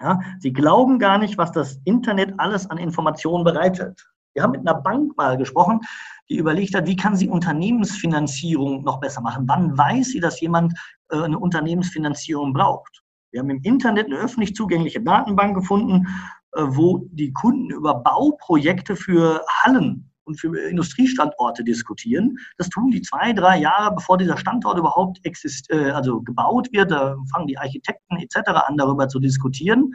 Ja, 0.00 0.20
sie 0.38 0.52
glauben 0.52 0.98
gar 0.98 1.18
nicht, 1.18 1.36
was 1.36 1.52
das 1.52 1.78
Internet 1.84 2.34
alles 2.38 2.68
an 2.70 2.78
Informationen 2.78 3.44
bereitet. 3.44 4.02
Wir 4.32 4.42
haben 4.42 4.52
mit 4.52 4.60
einer 4.60 4.80
Bank 4.80 5.16
mal 5.16 5.36
gesprochen, 5.36 5.80
die 6.28 6.36
überlegt 6.36 6.74
hat, 6.74 6.86
wie 6.86 6.96
kann 6.96 7.16
sie 7.16 7.28
Unternehmensfinanzierung 7.28 8.82
noch 8.84 9.00
besser 9.00 9.20
machen? 9.20 9.44
Wann 9.48 9.76
weiß 9.76 10.08
sie, 10.08 10.20
dass 10.20 10.40
jemand 10.40 10.72
äh, 11.10 11.16
eine 11.16 11.38
Unternehmensfinanzierung 11.38 12.52
braucht? 12.52 13.02
Wir 13.32 13.40
haben 13.40 13.50
im 13.50 13.62
Internet 13.62 14.06
eine 14.06 14.16
öffentlich 14.16 14.54
zugängliche 14.54 15.02
Datenbank 15.02 15.54
gefunden, 15.54 16.06
äh, 16.52 16.62
wo 16.62 17.06
die 17.12 17.32
Kunden 17.32 17.70
über 17.70 17.94
Bauprojekte 17.94 18.96
für 18.96 19.44
Hallen 19.62 20.09
und 20.24 20.40
für 20.40 20.56
Industriestandorte 20.68 21.64
diskutieren. 21.64 22.36
Das 22.58 22.68
tun 22.68 22.90
die 22.90 23.02
zwei, 23.02 23.32
drei 23.32 23.58
Jahre, 23.58 23.94
bevor 23.94 24.18
dieser 24.18 24.36
Standort 24.36 24.78
überhaupt 24.78 25.20
exist 25.24 25.70
äh, 25.70 25.90
also 25.90 26.20
gebaut 26.20 26.68
wird. 26.72 26.90
Da 26.90 27.16
fangen 27.32 27.46
die 27.46 27.58
Architekten 27.58 28.16
etc. 28.16 28.50
an, 28.66 28.76
darüber 28.76 29.08
zu 29.08 29.18
diskutieren. 29.18 29.92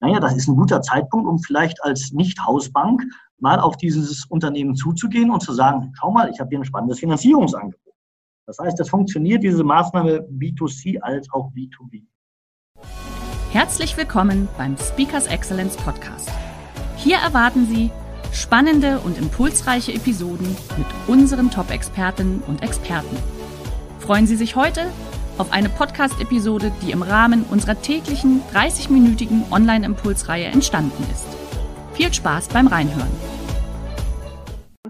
Naja, 0.00 0.20
das 0.20 0.36
ist 0.36 0.48
ein 0.48 0.56
guter 0.56 0.82
Zeitpunkt, 0.82 1.26
um 1.26 1.38
vielleicht 1.38 1.82
als 1.82 2.12
Nicht-Hausbank 2.12 3.02
mal 3.38 3.58
auf 3.60 3.76
dieses 3.76 4.26
Unternehmen 4.26 4.74
zuzugehen 4.74 5.30
und 5.30 5.40
zu 5.40 5.52
sagen, 5.52 5.92
schau 5.98 6.10
mal, 6.10 6.30
ich 6.30 6.40
habe 6.40 6.50
hier 6.50 6.58
ein 6.58 6.64
spannendes 6.64 7.00
Finanzierungsangebot. 7.00 7.80
Das 8.46 8.58
heißt, 8.58 8.78
es 8.78 8.88
funktioniert 8.88 9.42
diese 9.42 9.64
Maßnahme 9.64 10.20
B2C 10.30 10.98
als 11.00 11.28
auch 11.32 11.50
B2B. 11.52 12.04
Herzlich 13.50 13.96
willkommen 13.96 14.48
beim 14.58 14.76
Speakers 14.76 15.26
Excellence 15.26 15.76
Podcast. 15.76 16.30
Hier 16.96 17.16
erwarten 17.16 17.66
Sie 17.66 17.90
Spannende 18.36 19.00
und 19.00 19.16
impulsreiche 19.16 19.94
Episoden 19.94 20.54
mit 20.76 20.86
unseren 21.06 21.50
Top-Expertinnen 21.50 22.42
und 22.46 22.62
Experten. 22.62 23.16
Freuen 23.98 24.26
Sie 24.26 24.36
sich 24.36 24.56
heute 24.56 24.92
auf 25.38 25.54
eine 25.54 25.70
Podcast-Episode, 25.70 26.70
die 26.82 26.90
im 26.90 27.00
Rahmen 27.00 27.44
unserer 27.44 27.80
täglichen 27.80 28.42
30-minütigen 28.52 29.50
Online-Impulsreihe 29.50 30.44
entstanden 30.44 31.02
ist. 31.10 31.26
Viel 31.94 32.12
Spaß 32.12 32.50
beim 32.50 32.66
Reinhören. 32.66 33.08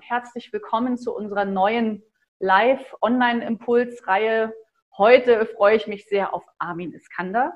Herzlich 0.01 0.53
willkommen 0.53 0.99
zu 0.99 1.15
unserer 1.15 1.45
neuen 1.45 2.03
Live-Online-Impulsreihe. 2.41 4.53
Heute 4.99 5.47
freue 5.47 5.77
ich 5.77 5.87
mich 5.87 6.07
sehr 6.07 6.35
auf 6.35 6.43
Armin 6.59 6.93
Iskander. 6.93 7.53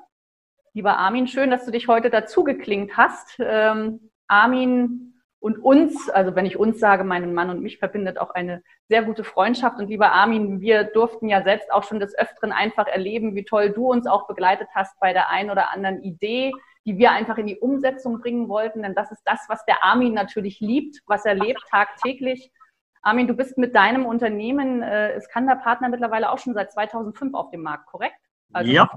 Lieber 0.72 0.98
Armin, 0.98 1.26
schön, 1.26 1.50
dass 1.50 1.64
du 1.64 1.72
dich 1.72 1.88
heute 1.88 2.10
dazu 2.10 2.44
geklingt 2.44 2.96
hast. 2.96 3.38
Ähm, 3.40 4.12
Armin 4.28 5.09
und 5.40 5.58
uns, 5.58 6.10
also 6.10 6.36
wenn 6.36 6.44
ich 6.44 6.58
uns 6.58 6.78
sage, 6.78 7.02
meinen 7.02 7.32
Mann 7.32 7.48
und 7.48 7.62
mich 7.62 7.78
verbindet 7.78 8.18
auch 8.18 8.30
eine 8.30 8.62
sehr 8.88 9.02
gute 9.02 9.24
Freundschaft. 9.24 9.78
Und 9.78 9.88
lieber 9.88 10.12
Armin, 10.12 10.60
wir 10.60 10.84
durften 10.84 11.28
ja 11.28 11.42
selbst 11.42 11.72
auch 11.72 11.82
schon 11.82 11.98
des 11.98 12.16
Öfteren 12.16 12.52
einfach 12.52 12.86
erleben, 12.86 13.34
wie 13.34 13.44
toll 13.44 13.70
du 13.70 13.90
uns 13.90 14.06
auch 14.06 14.26
begleitet 14.26 14.68
hast 14.74 15.00
bei 15.00 15.14
der 15.14 15.30
einen 15.30 15.50
oder 15.50 15.72
anderen 15.72 16.02
Idee, 16.02 16.52
die 16.84 16.98
wir 16.98 17.12
einfach 17.12 17.38
in 17.38 17.46
die 17.46 17.58
Umsetzung 17.58 18.20
bringen 18.20 18.50
wollten. 18.50 18.82
Denn 18.82 18.94
das 18.94 19.10
ist 19.12 19.22
das, 19.24 19.40
was 19.48 19.64
der 19.64 19.82
Armin 19.82 20.12
natürlich 20.12 20.60
liebt, 20.60 21.00
was 21.06 21.24
er 21.24 21.34
lebt 21.34 21.62
tagtäglich. 21.70 22.52
Armin, 23.00 23.26
du 23.26 23.34
bist 23.34 23.56
mit 23.56 23.74
deinem 23.74 24.04
Unternehmen 24.04 24.82
äh, 24.82 25.16
Iskander-Partner 25.16 25.88
mittlerweile 25.88 26.30
auch 26.30 26.38
schon 26.38 26.52
seit 26.52 26.70
2005 26.70 27.32
auf 27.32 27.50
dem 27.50 27.62
Markt, 27.62 27.86
korrekt? 27.86 28.20
Also 28.52 28.70
ja. 28.70 28.90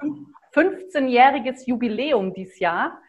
15-jähriges 0.53 1.67
Jubiläum 1.67 2.33
dieses 2.33 2.59
Jahr. 2.59 2.99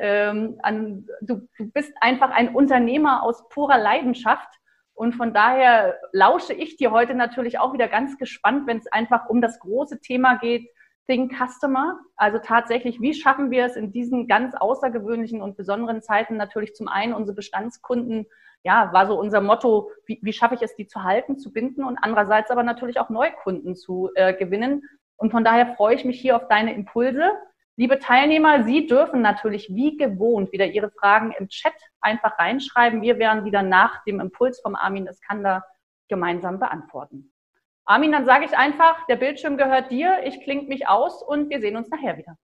Ähm, 0.00 0.58
an, 0.62 1.06
du, 1.20 1.48
du 1.58 1.70
bist 1.72 1.92
einfach 2.00 2.30
ein 2.30 2.54
Unternehmer 2.54 3.22
aus 3.22 3.48
purer 3.48 3.78
Leidenschaft. 3.78 4.48
Und 4.94 5.14
von 5.14 5.34
daher 5.34 5.98
lausche 6.12 6.52
ich 6.52 6.76
dir 6.76 6.92
heute 6.92 7.14
natürlich 7.14 7.58
auch 7.58 7.72
wieder 7.72 7.88
ganz 7.88 8.16
gespannt, 8.16 8.66
wenn 8.66 8.78
es 8.78 8.90
einfach 8.92 9.28
um 9.28 9.40
das 9.40 9.58
große 9.58 10.00
Thema 10.00 10.36
geht, 10.36 10.68
Think 11.06 11.32
Customer. 11.34 11.98
Also 12.16 12.38
tatsächlich, 12.38 13.00
wie 13.00 13.14
schaffen 13.14 13.50
wir 13.50 13.64
es 13.64 13.76
in 13.76 13.92
diesen 13.92 14.28
ganz 14.28 14.54
außergewöhnlichen 14.54 15.42
und 15.42 15.56
besonderen 15.56 16.00
Zeiten 16.02 16.36
natürlich 16.36 16.74
zum 16.74 16.88
einen 16.88 17.12
unsere 17.12 17.34
Bestandskunden, 17.34 18.26
ja, 18.62 18.92
war 18.92 19.06
so 19.06 19.18
unser 19.18 19.40
Motto, 19.40 19.90
wie, 20.06 20.18
wie 20.22 20.32
schaffe 20.32 20.54
ich 20.54 20.62
es, 20.62 20.74
die 20.74 20.86
zu 20.86 21.02
halten, 21.02 21.38
zu 21.38 21.52
binden 21.52 21.84
und 21.84 21.98
andererseits 22.00 22.50
aber 22.50 22.62
natürlich 22.62 22.98
auch 22.98 23.10
Neukunden 23.10 23.76
zu 23.76 24.10
äh, 24.14 24.32
gewinnen. 24.32 24.82
Und 25.16 25.30
von 25.30 25.44
daher 25.44 25.74
freue 25.74 25.94
ich 25.94 26.04
mich 26.04 26.20
hier 26.20 26.36
auf 26.36 26.48
deine 26.48 26.74
Impulse. 26.74 27.30
Liebe 27.76 27.98
Teilnehmer, 27.98 28.62
Sie 28.62 28.86
dürfen 28.86 29.20
natürlich 29.20 29.68
wie 29.68 29.96
gewohnt 29.96 30.52
wieder 30.52 30.66
Ihre 30.66 30.90
Fragen 30.90 31.34
im 31.36 31.48
Chat 31.48 31.74
einfach 32.00 32.38
reinschreiben. 32.38 33.02
Wir 33.02 33.18
werden 33.18 33.44
wieder 33.44 33.62
nach 33.62 34.04
dem 34.04 34.20
Impuls 34.20 34.60
vom 34.60 34.76
Armin 34.76 35.08
Iskander 35.08 35.64
gemeinsam 36.08 36.60
beantworten. 36.60 37.32
Armin, 37.84 38.12
dann 38.12 38.26
sage 38.26 38.44
ich 38.44 38.56
einfach, 38.56 39.04
der 39.06 39.16
Bildschirm 39.16 39.56
gehört 39.56 39.90
dir, 39.90 40.20
ich 40.24 40.40
klinge 40.42 40.68
mich 40.68 40.88
aus 40.88 41.20
und 41.20 41.50
wir 41.50 41.60
sehen 41.60 41.76
uns 41.76 41.88
nachher 41.90 42.16
wieder. 42.16 42.36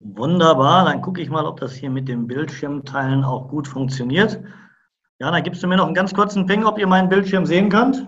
Wunderbar, 0.00 0.84
dann 0.84 1.00
gucke 1.00 1.22
ich 1.22 1.30
mal, 1.30 1.46
ob 1.46 1.58
das 1.60 1.72
hier 1.72 1.90
mit 1.90 2.06
dem 2.06 2.26
Bildschirmteilen 2.26 3.24
auch 3.24 3.48
gut 3.48 3.66
funktioniert. 3.66 4.38
Ja, 5.18 5.30
dann 5.30 5.42
gibst 5.42 5.62
du 5.62 5.66
mir 5.66 5.76
noch 5.76 5.86
einen 5.86 5.94
ganz 5.94 6.12
kurzen 6.14 6.44
Ping, 6.44 6.64
ob 6.64 6.78
ihr 6.78 6.86
meinen 6.86 7.08
Bildschirm 7.08 7.46
sehen 7.46 7.70
könnt. 7.70 8.06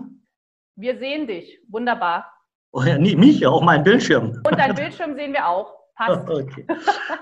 Wir 0.75 0.97
sehen 0.99 1.25
dich, 1.25 1.59
wunderbar. 1.67 2.31
Oh 2.71 2.83
ja, 2.83 2.99
nie, 2.99 3.15
mich, 3.15 3.45
auch 3.47 3.63
meinen 3.63 3.83
Bildschirm. 3.83 4.41
Und 4.47 4.57
deinen 4.59 4.75
Bildschirm 4.75 5.15
sehen 5.15 5.33
wir 5.33 5.47
auch. 5.47 5.80
Passt. 6.05 6.27
Okay. 6.29 6.65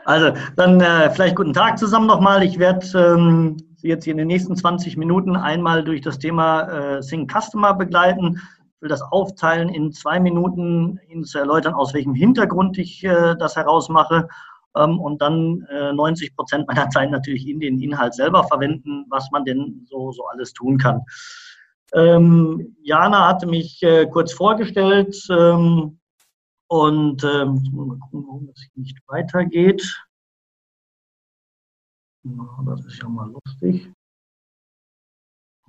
Also 0.06 0.32
dann 0.56 0.80
äh, 0.80 1.10
vielleicht 1.12 1.36
guten 1.36 1.54
Tag 1.54 1.78
zusammen 1.78 2.08
nochmal. 2.08 2.44
Ich 2.44 2.58
werde 2.60 2.86
ähm, 2.98 3.58
jetzt 3.82 4.06
hier 4.06 4.12
in 4.12 4.18
den 4.18 4.28
nächsten 4.28 4.56
20 4.56 4.98
Minuten 4.98 5.36
einmal 5.36 5.84
durch 5.84 6.02
das 6.02 6.20
Thema 6.20 6.98
äh, 6.98 7.02
Sync 7.04 7.32
Customer 7.32 7.74
begleiten. 7.74 8.42
Ich 8.76 8.82
will 8.82 8.90
das 8.90 9.02
aufteilen 9.02 9.70
in 9.70 9.92
zwei 9.92 10.20
Minuten, 10.20 11.00
Ihnen 11.10 11.26
zu 11.26 11.40
erläutern, 11.40 11.74
aus 11.74 11.94
welchem 11.94 12.14
Hintergrund 12.14 12.78
ich 12.78 13.04
äh, 13.04 13.36
das 13.38 13.56
herausmache. 13.56 14.30
Ähm, 14.78 15.00
und 15.00 15.22
dann 15.22 15.68
äh, 15.70 15.92
90 15.92 16.36
Prozent 16.36 16.68
meiner 16.68 16.90
Zeit 16.92 17.12
natürlich 17.12 17.48
in 17.48 17.60
den 17.60 17.80
Inhalt 17.82 18.14
selber 18.14 18.46
verwenden, 18.46 19.06
was 19.10 19.30
man 19.32 19.44
denn 19.44 19.86
so, 19.90 20.12
so 20.12 20.26
alles 20.28 20.54
tun 20.54 20.78
kann. 20.78 21.02
Ähm, 21.94 22.76
Jana 22.84 23.28
hatte 23.28 23.48
mich 23.48 23.82
äh, 23.84 24.06
kurz 24.06 24.32
vorgestellt. 24.32 25.16
Ähm, 25.30 25.99
und 26.70 27.24
ähm, 27.24 27.68
mal 27.72 27.98
gucken, 27.98 28.28
warum 28.28 28.48
das 28.48 28.68
nicht 28.76 29.00
weitergeht. 29.08 29.82
das 32.24 32.86
ist 32.86 33.02
ja 33.02 33.10
mal 33.10 33.32
lustig. 33.32 33.92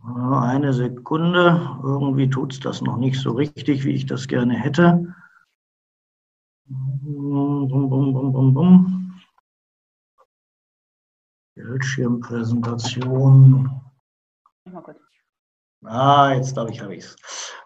Eine 0.03 0.72
Sekunde. 0.72 1.78
Irgendwie 1.83 2.28
tut 2.28 2.53
es 2.53 2.61
das 2.61 2.83
noch 2.83 2.99
nicht 2.99 3.19
so 3.19 3.33
richtig, 3.33 3.84
wie 3.84 3.94
ich 3.94 4.06
das 4.06 4.28
gerne 4.28 4.56
hätte. 4.59 5.15
Bum, 6.66 7.69
bum, 7.69 7.91
bum, 7.91 8.32
bum, 8.32 8.55
bum. 8.55 9.21
Bildschirmpräsentation. 11.55 13.81
Mal 14.65 14.82
kurz. 14.82 15.09
Ah, 15.85 16.33
jetzt 16.35 16.53
glaube 16.53 16.71
ich, 16.71 16.81
habe 16.83 16.95
ich 16.95 17.05
es. 17.05 17.17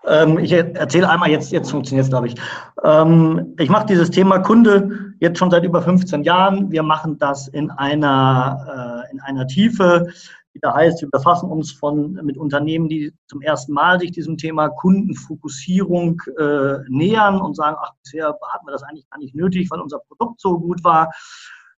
Ähm, 0.06 0.38
ich 0.38 0.52
erzähle 0.52 1.08
einmal, 1.08 1.30
jetzt, 1.30 1.50
jetzt 1.50 1.70
funktioniert 1.70 2.04
es, 2.04 2.10
glaube 2.10 2.28
ich. 2.28 2.36
Ähm, 2.84 3.54
ich 3.58 3.68
mache 3.68 3.86
dieses 3.86 4.10
Thema 4.10 4.38
Kunde 4.38 5.14
jetzt 5.18 5.38
schon 5.38 5.50
seit 5.50 5.64
über 5.64 5.82
15 5.82 6.22
Jahren. 6.22 6.70
Wir 6.70 6.84
machen 6.84 7.18
das 7.18 7.48
in 7.48 7.72
einer, 7.72 9.04
äh, 9.08 9.12
in 9.12 9.20
einer 9.20 9.48
Tiefe, 9.48 10.06
die 10.54 10.60
da 10.60 10.72
heißt, 10.72 11.02
wir 11.02 11.10
befassen 11.10 11.50
uns 11.50 11.72
von, 11.72 12.12
mit 12.22 12.36
Unternehmen, 12.36 12.88
die 12.88 13.12
zum 13.26 13.42
ersten 13.42 13.72
Mal 13.72 13.98
sich 13.98 14.12
diesem 14.12 14.36
Thema 14.36 14.68
Kundenfokussierung 14.68 16.22
äh, 16.38 16.76
nähern 16.88 17.40
und 17.40 17.56
sagen, 17.56 17.76
ach, 17.80 17.90
bisher 18.00 18.28
hatten 18.28 18.66
wir 18.66 18.72
das 18.72 18.84
eigentlich 18.84 19.10
gar 19.10 19.18
nicht 19.18 19.34
nötig, 19.34 19.68
weil 19.72 19.80
unser 19.80 19.98
Produkt 19.98 20.40
so 20.40 20.60
gut 20.60 20.84
war. 20.84 21.10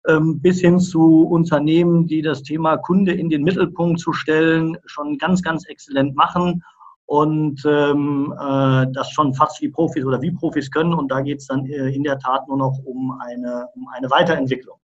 Ähm, 0.08 0.40
bis 0.40 0.60
hin 0.60 0.78
zu 0.78 1.24
Unternehmen, 1.24 2.06
die 2.06 2.22
das 2.22 2.42
Thema 2.42 2.76
Kunde 2.76 3.12
in 3.12 3.28
den 3.28 3.42
Mittelpunkt 3.42 3.98
zu 3.98 4.12
stellen, 4.12 4.76
schon 4.86 5.18
ganz, 5.18 5.42
ganz 5.42 5.66
exzellent 5.66 6.14
machen 6.14 6.62
und 7.06 7.62
ähm, 7.66 8.32
äh, 8.38 8.86
das 8.92 9.10
schon 9.10 9.34
fast 9.34 9.60
wie 9.62 9.68
Profis 9.68 10.04
oder 10.04 10.20
wie 10.22 10.30
Profis 10.30 10.70
können. 10.70 10.94
Und 10.94 11.10
da 11.10 11.20
geht 11.20 11.38
es 11.38 11.46
dann 11.46 11.66
äh, 11.66 11.88
in 11.88 12.02
der 12.02 12.18
Tat 12.18 12.46
nur 12.46 12.56
noch 12.56 12.78
um 12.84 13.18
eine, 13.20 13.66
um 13.74 13.88
eine 13.88 14.10
Weiterentwicklung. 14.10 14.78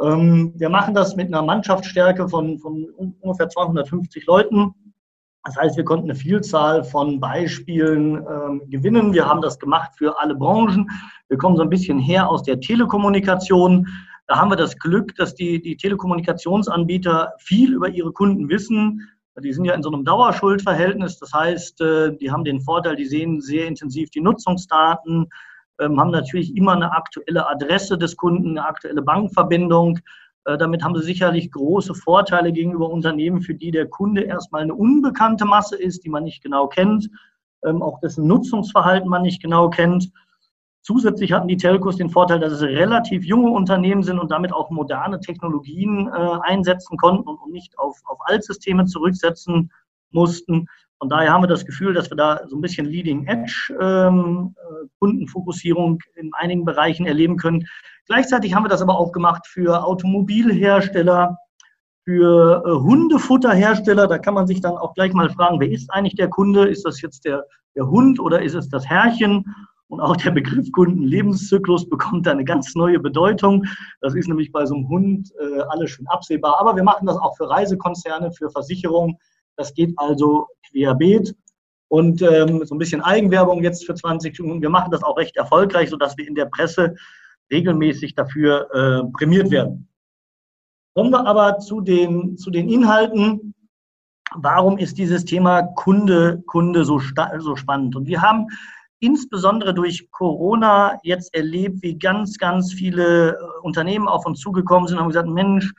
Ähm, 0.00 0.52
wir 0.56 0.68
machen 0.68 0.94
das 0.94 1.16
mit 1.16 1.28
einer 1.28 1.42
Mannschaftsstärke 1.42 2.28
von, 2.28 2.58
von 2.58 2.88
ungefähr 3.20 3.48
250 3.48 4.26
Leuten. 4.26 4.74
Das 5.44 5.56
heißt, 5.56 5.76
wir 5.76 5.84
konnten 5.84 6.10
eine 6.10 6.14
Vielzahl 6.18 6.84
von 6.84 7.18
Beispielen 7.18 8.16
ähm, 8.16 8.62
gewinnen. 8.68 9.12
Wir 9.12 9.26
haben 9.26 9.40
das 9.40 9.58
gemacht 9.58 9.92
für 9.96 10.20
alle 10.20 10.34
Branchen. 10.34 10.88
Wir 11.28 11.38
kommen 11.38 11.56
so 11.56 11.62
ein 11.62 11.70
bisschen 11.70 11.98
her 11.98 12.28
aus 12.28 12.42
der 12.42 12.60
Telekommunikation. 12.60 13.86
Da 14.30 14.38
haben 14.38 14.52
wir 14.52 14.56
das 14.56 14.78
Glück, 14.78 15.16
dass 15.16 15.34
die, 15.34 15.60
die 15.60 15.76
Telekommunikationsanbieter 15.76 17.32
viel 17.38 17.74
über 17.74 17.88
ihre 17.88 18.12
Kunden 18.12 18.48
wissen. 18.48 19.08
Die 19.42 19.52
sind 19.52 19.64
ja 19.64 19.74
in 19.74 19.82
so 19.82 19.90
einem 19.90 20.04
Dauerschuldverhältnis. 20.04 21.18
Das 21.18 21.32
heißt, 21.32 21.80
äh, 21.80 22.16
die 22.16 22.30
haben 22.30 22.44
den 22.44 22.60
Vorteil, 22.60 22.94
die 22.94 23.06
sehen 23.06 23.40
sehr 23.40 23.66
intensiv 23.66 24.08
die 24.10 24.20
Nutzungsdaten, 24.20 25.26
ähm, 25.80 25.98
haben 25.98 26.12
natürlich 26.12 26.56
immer 26.56 26.74
eine 26.74 26.92
aktuelle 26.92 27.48
Adresse 27.48 27.98
des 27.98 28.16
Kunden, 28.16 28.50
eine 28.50 28.68
aktuelle 28.68 29.02
Bankverbindung. 29.02 29.98
Äh, 30.44 30.56
damit 30.56 30.84
haben 30.84 30.94
sie 30.94 31.02
sicherlich 31.02 31.50
große 31.50 31.96
Vorteile 31.96 32.52
gegenüber 32.52 32.88
Unternehmen, 32.88 33.40
für 33.40 33.56
die 33.56 33.72
der 33.72 33.88
Kunde 33.88 34.20
erstmal 34.20 34.62
eine 34.62 34.76
unbekannte 34.76 35.44
Masse 35.44 35.74
ist, 35.76 36.04
die 36.04 36.08
man 36.08 36.22
nicht 36.22 36.40
genau 36.40 36.68
kennt, 36.68 37.10
ähm, 37.64 37.82
auch 37.82 37.98
dessen 37.98 38.28
Nutzungsverhalten 38.28 39.10
man 39.10 39.22
nicht 39.22 39.42
genau 39.42 39.70
kennt. 39.70 40.12
Zusätzlich 40.82 41.32
hatten 41.32 41.48
die 41.48 41.58
Telcos 41.58 41.96
den 41.96 42.08
Vorteil, 42.08 42.40
dass 42.40 42.52
es 42.52 42.62
relativ 42.62 43.24
junge 43.24 43.50
Unternehmen 43.50 44.02
sind 44.02 44.18
und 44.18 44.30
damit 44.30 44.52
auch 44.52 44.70
moderne 44.70 45.20
Technologien 45.20 46.08
äh, 46.08 46.38
einsetzen 46.42 46.96
konnten 46.96 47.28
und, 47.28 47.36
und 47.36 47.52
nicht 47.52 47.78
auf, 47.78 48.00
auf 48.06 48.18
Altsysteme 48.24 48.86
zurücksetzen 48.86 49.70
mussten. 50.10 50.66
Von 50.98 51.08
daher 51.08 51.32
haben 51.32 51.42
wir 51.42 51.48
das 51.48 51.64
Gefühl, 51.64 51.94
dass 51.94 52.10
wir 52.10 52.16
da 52.16 52.40
so 52.46 52.56
ein 52.56 52.60
bisschen 52.60 52.86
Leading 52.86 53.26
Edge 53.26 53.74
ähm, 53.80 54.54
äh, 54.56 54.86
Kundenfokussierung 54.98 55.98
in 56.16 56.30
einigen 56.34 56.64
Bereichen 56.64 57.06
erleben 57.06 57.36
können. 57.36 57.66
Gleichzeitig 58.06 58.54
haben 58.54 58.64
wir 58.64 58.68
das 58.68 58.82
aber 58.82 58.98
auch 58.98 59.12
gemacht 59.12 59.46
für 59.46 59.84
Automobilhersteller, 59.84 61.38
für 62.04 62.62
äh, 62.66 62.70
Hundefutterhersteller. 62.70 64.08
Da 64.08 64.18
kann 64.18 64.34
man 64.34 64.46
sich 64.46 64.60
dann 64.60 64.76
auch 64.76 64.94
gleich 64.94 65.12
mal 65.12 65.30
fragen, 65.30 65.60
wer 65.60 65.70
ist 65.70 65.90
eigentlich 65.90 66.16
der 66.16 66.28
Kunde? 66.28 66.68
Ist 66.68 66.84
das 66.84 67.00
jetzt 67.00 67.24
der, 67.24 67.44
der 67.76 67.86
Hund 67.86 68.20
oder 68.20 68.42
ist 68.42 68.54
es 68.54 68.68
das 68.68 68.86
Herrchen? 68.86 69.44
Und 69.90 70.00
auch 70.00 70.16
der 70.16 70.30
Begriff 70.30 70.70
Kundenlebenszyklus 70.70 71.88
bekommt 71.88 72.24
da 72.26 72.30
eine 72.30 72.44
ganz 72.44 72.76
neue 72.76 73.00
Bedeutung. 73.00 73.64
Das 74.00 74.14
ist 74.14 74.28
nämlich 74.28 74.52
bei 74.52 74.64
so 74.64 74.76
einem 74.76 74.88
Hund 74.88 75.32
äh, 75.40 75.62
alles 75.68 75.90
schon 75.90 76.06
absehbar. 76.06 76.60
Aber 76.60 76.76
wir 76.76 76.84
machen 76.84 77.06
das 77.06 77.16
auch 77.16 77.36
für 77.36 77.50
Reisekonzerne, 77.50 78.30
für 78.32 78.50
Versicherungen, 78.50 79.16
das 79.56 79.74
geht 79.74 79.92
also 79.96 80.46
querbeet. 80.70 81.34
Und 81.88 82.22
ähm, 82.22 82.64
so 82.64 82.76
ein 82.76 82.78
bisschen 82.78 83.00
Eigenwerbung 83.00 83.64
jetzt 83.64 83.84
für 83.84 83.94
20 83.94 84.38
Minuten. 84.38 84.62
Wir 84.62 84.70
machen 84.70 84.92
das 84.92 85.02
auch 85.02 85.16
recht 85.16 85.36
erfolgreich, 85.36 85.90
sodass 85.90 86.16
wir 86.16 86.28
in 86.28 86.36
der 86.36 86.46
Presse 86.46 86.94
regelmäßig 87.50 88.14
dafür 88.14 88.68
äh, 88.72 89.10
prämiert 89.12 89.50
werden. 89.50 89.88
Kommen 90.94 91.10
wir 91.10 91.26
aber 91.26 91.58
zu 91.58 91.80
den, 91.80 92.36
zu 92.36 92.52
den 92.52 92.68
Inhalten. 92.68 93.54
Warum 94.36 94.78
ist 94.78 94.98
dieses 94.98 95.24
Thema 95.24 95.62
Kunde, 95.62 96.44
Kunde 96.46 96.84
so, 96.84 97.00
so 97.38 97.56
spannend? 97.56 97.96
Und 97.96 98.06
wir 98.06 98.22
haben 98.22 98.46
insbesondere 99.00 99.74
durch 99.74 100.10
Corona 100.10 100.98
jetzt 101.02 101.34
erlebt, 101.34 101.82
wie 101.82 101.98
ganz, 101.98 102.38
ganz 102.38 102.72
viele 102.72 103.32
äh, 103.32 103.36
Unternehmen 103.62 104.08
auf 104.08 104.26
uns 104.26 104.40
zugekommen 104.40 104.86
sind 104.86 104.98
und 104.98 105.02
haben 105.02 105.08
gesagt, 105.08 105.28
Mensch, 105.28 105.72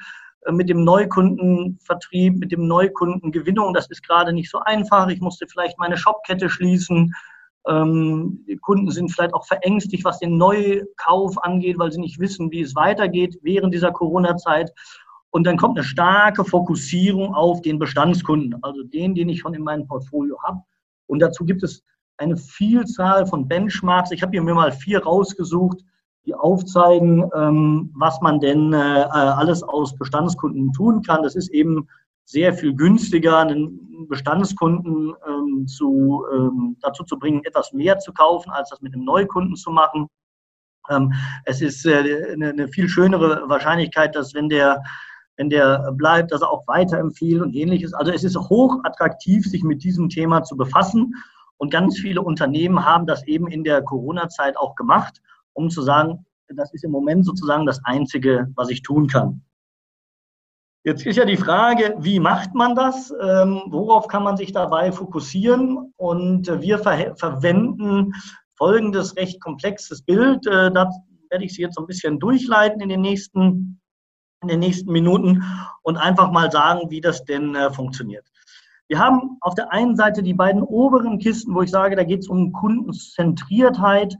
äh, 0.46 0.52
mit 0.52 0.70
dem 0.70 0.84
Neukundenvertrieb, 0.84 2.38
mit 2.38 2.52
dem 2.52 2.68
Neukundengewinnung. 2.68 3.74
Das 3.74 3.90
ist 3.90 4.06
gerade 4.06 4.34
nicht 4.34 4.50
so 4.50 4.60
einfach. 4.60 5.08
Ich 5.08 5.22
musste 5.22 5.48
vielleicht 5.48 5.78
meine 5.78 5.98
Shopkette 5.98 6.50
schließen. 6.50 7.14
Ähm, 7.68 8.44
Kunden 8.62 8.90
sind 8.90 9.12
vielleicht 9.12 9.36
auch 9.36 9.46
verängstigt, 9.46 10.04
was 10.04 10.20
den 10.20 10.38
Neukauf 10.38 11.44
angeht, 11.44 11.78
weil 11.78 11.92
sie 11.92 12.00
nicht 12.00 12.20
wissen, 12.20 12.52
wie 12.52 12.62
es 12.62 12.76
weitergeht 12.76 13.38
während 13.44 13.74
dieser 13.74 13.92
Corona-Zeit. 13.92 14.72
Und 15.30 15.46
dann 15.46 15.58
kommt 15.58 15.78
eine 15.78 15.86
starke 15.86 16.44
Fokussierung 16.44 17.36
auf 17.36 17.62
den 17.62 17.80
Bestandskunden, 17.80 18.62
also 18.64 18.84
den, 18.84 19.16
den 19.16 19.30
ich 19.30 19.40
schon 19.40 19.54
in 19.54 19.64
meinem 19.64 19.88
Portfolio 19.88 20.38
habe. 20.44 20.60
Und 21.06 21.20
dazu 21.20 21.46
gibt 21.46 21.64
es 21.64 21.84
eine 22.22 22.38
Vielzahl 22.38 23.26
von 23.26 23.48
Benchmarks. 23.48 24.12
Ich 24.12 24.22
habe 24.22 24.32
hier 24.32 24.44
mir 24.44 24.54
mal 24.54 24.72
vier 24.72 25.04
rausgesucht, 25.04 25.80
die 26.26 26.36
aufzeigen, 26.36 27.28
ähm, 27.36 27.92
was 27.96 28.22
man 28.22 28.40
denn 28.40 28.74
äh, 28.74 29.02
äh, 29.02 29.08
alles 29.08 29.64
aus 29.64 29.98
Bestandskunden 29.98 30.72
tun 30.72 31.02
kann. 31.02 31.24
Das 31.24 31.36
ist 31.36 31.50
eben 31.50 31.88
sehr 32.26 32.54
viel 32.54 32.76
günstiger, 32.76 33.40
einen 33.40 34.08
Bestandskunden 34.08 35.16
ähm, 35.28 35.66
zu, 35.68 36.24
ähm, 36.32 36.78
dazu 36.82 37.04
zu 37.04 37.18
bringen, 37.18 37.44
etwas 37.44 37.74
mehr 37.74 37.98
zu 37.98 38.14
kaufen, 38.14 38.52
als 38.52 38.70
das 38.70 38.82
mit 38.82 38.94
einem 38.94 39.04
Neukunden 39.04 39.56
zu 39.56 39.72
machen. 39.72 40.08
Es 41.46 41.62
ist 41.62 41.86
äh, 41.86 42.34
eine, 42.34 42.50
eine, 42.50 42.68
viel 42.68 42.90
schönere 42.90 43.48
Wahrscheinlichkeit, 43.48 44.16
dass 44.16 44.34
wenn 44.34 44.50
der, 44.50 44.84
wenn 45.38 45.50
der 45.50 45.92
bleibt, 45.94 46.32
dass 46.32 46.42
er 46.42 46.50
auch 46.50 46.68
weiterempfiehlt 46.68 47.42
und 47.42 47.56
ähnliches. 47.56 47.94
Also 47.94 48.12
es 48.12 48.24
ist 48.24 48.38
hoch 48.38 48.80
attraktiv, 48.84 49.46
sich 49.46 49.64
mit 49.64 49.84
diesem 49.84 50.10
Thema 50.10 50.44
zu 50.44 50.58
befassen. 50.58 51.14
Und 51.62 51.70
ganz 51.70 52.00
viele 52.00 52.22
Unternehmen 52.24 52.84
haben 52.84 53.06
das 53.06 53.26
eben 53.28 53.48
in 53.48 53.64
der 53.64 53.84
Corona-Zeit 53.84 54.58
auch 54.58 54.76
gemacht 54.76 55.22
um 55.54 55.70
zu 55.70 55.82
sagen, 55.82 56.26
das 56.48 56.74
ist 56.74 56.84
im 56.84 56.92
Moment 56.92 57.26
sozusagen 57.26 57.66
das 57.66 57.80
Einzige, 57.86 58.48
was 58.56 58.70
ich 58.70 58.82
tun 58.82 59.08
kann. 59.08 59.42
Jetzt 60.84 61.06
ist 61.06 61.16
ja 61.16 61.26
die 61.26 61.38
Frage, 61.38 61.96
wie 62.00 62.20
macht 62.20 62.56
man 62.56 62.76
das? 62.76 63.14
Ähm, 63.22 63.62
worauf 63.68 64.08
kann 64.08 64.24
man 64.24 64.36
sich 64.36 64.52
dabei 64.52 64.92
fokussieren? 64.92 65.94
Und 65.96 66.48
wir 66.62 66.80
ver 66.80 67.16
verwenden 67.16 68.14
folgendes 68.58 69.16
recht 69.16 69.40
komplexes 69.42 70.02
Bild. 70.04 70.46
Äh, 70.48 70.72
da 70.72 70.90
werde 71.30 71.46
ich 71.46 71.54
Sie 71.54 71.62
jetzt 71.62 71.76
so 71.76 71.84
ein 71.84 71.88
bisschen 71.88 72.20
durchleiten 72.20 72.82
in 72.82 72.90
den 72.90 73.02
nächsten, 73.02 73.80
in 74.42 74.48
den 74.48 74.60
nächsten 74.60 74.92
Minuten 74.92 75.44
und 75.84 75.98
einfach 75.98 76.32
mal 76.32 76.52
sagen, 76.52 76.90
wie 76.90 77.00
das 77.00 77.24
denn 77.26 77.56
äh, 77.56 77.72
funktioniert. 77.72 78.31
Wir 78.92 79.00
haben 79.00 79.38
auf 79.40 79.56
der 79.56 79.72
einen 79.72 79.96
Seite 79.96 80.22
die 80.22 80.34
beiden 80.34 80.62
oberen 80.62 81.18
Kisten, 81.18 81.56
wo 81.56 81.62
ich 81.62 81.72
sage, 81.72 81.96
da 81.96 82.04
geht 82.04 82.24
es 82.24 82.28
um 82.28 82.52
Kundenzentriertheit, 82.52 84.18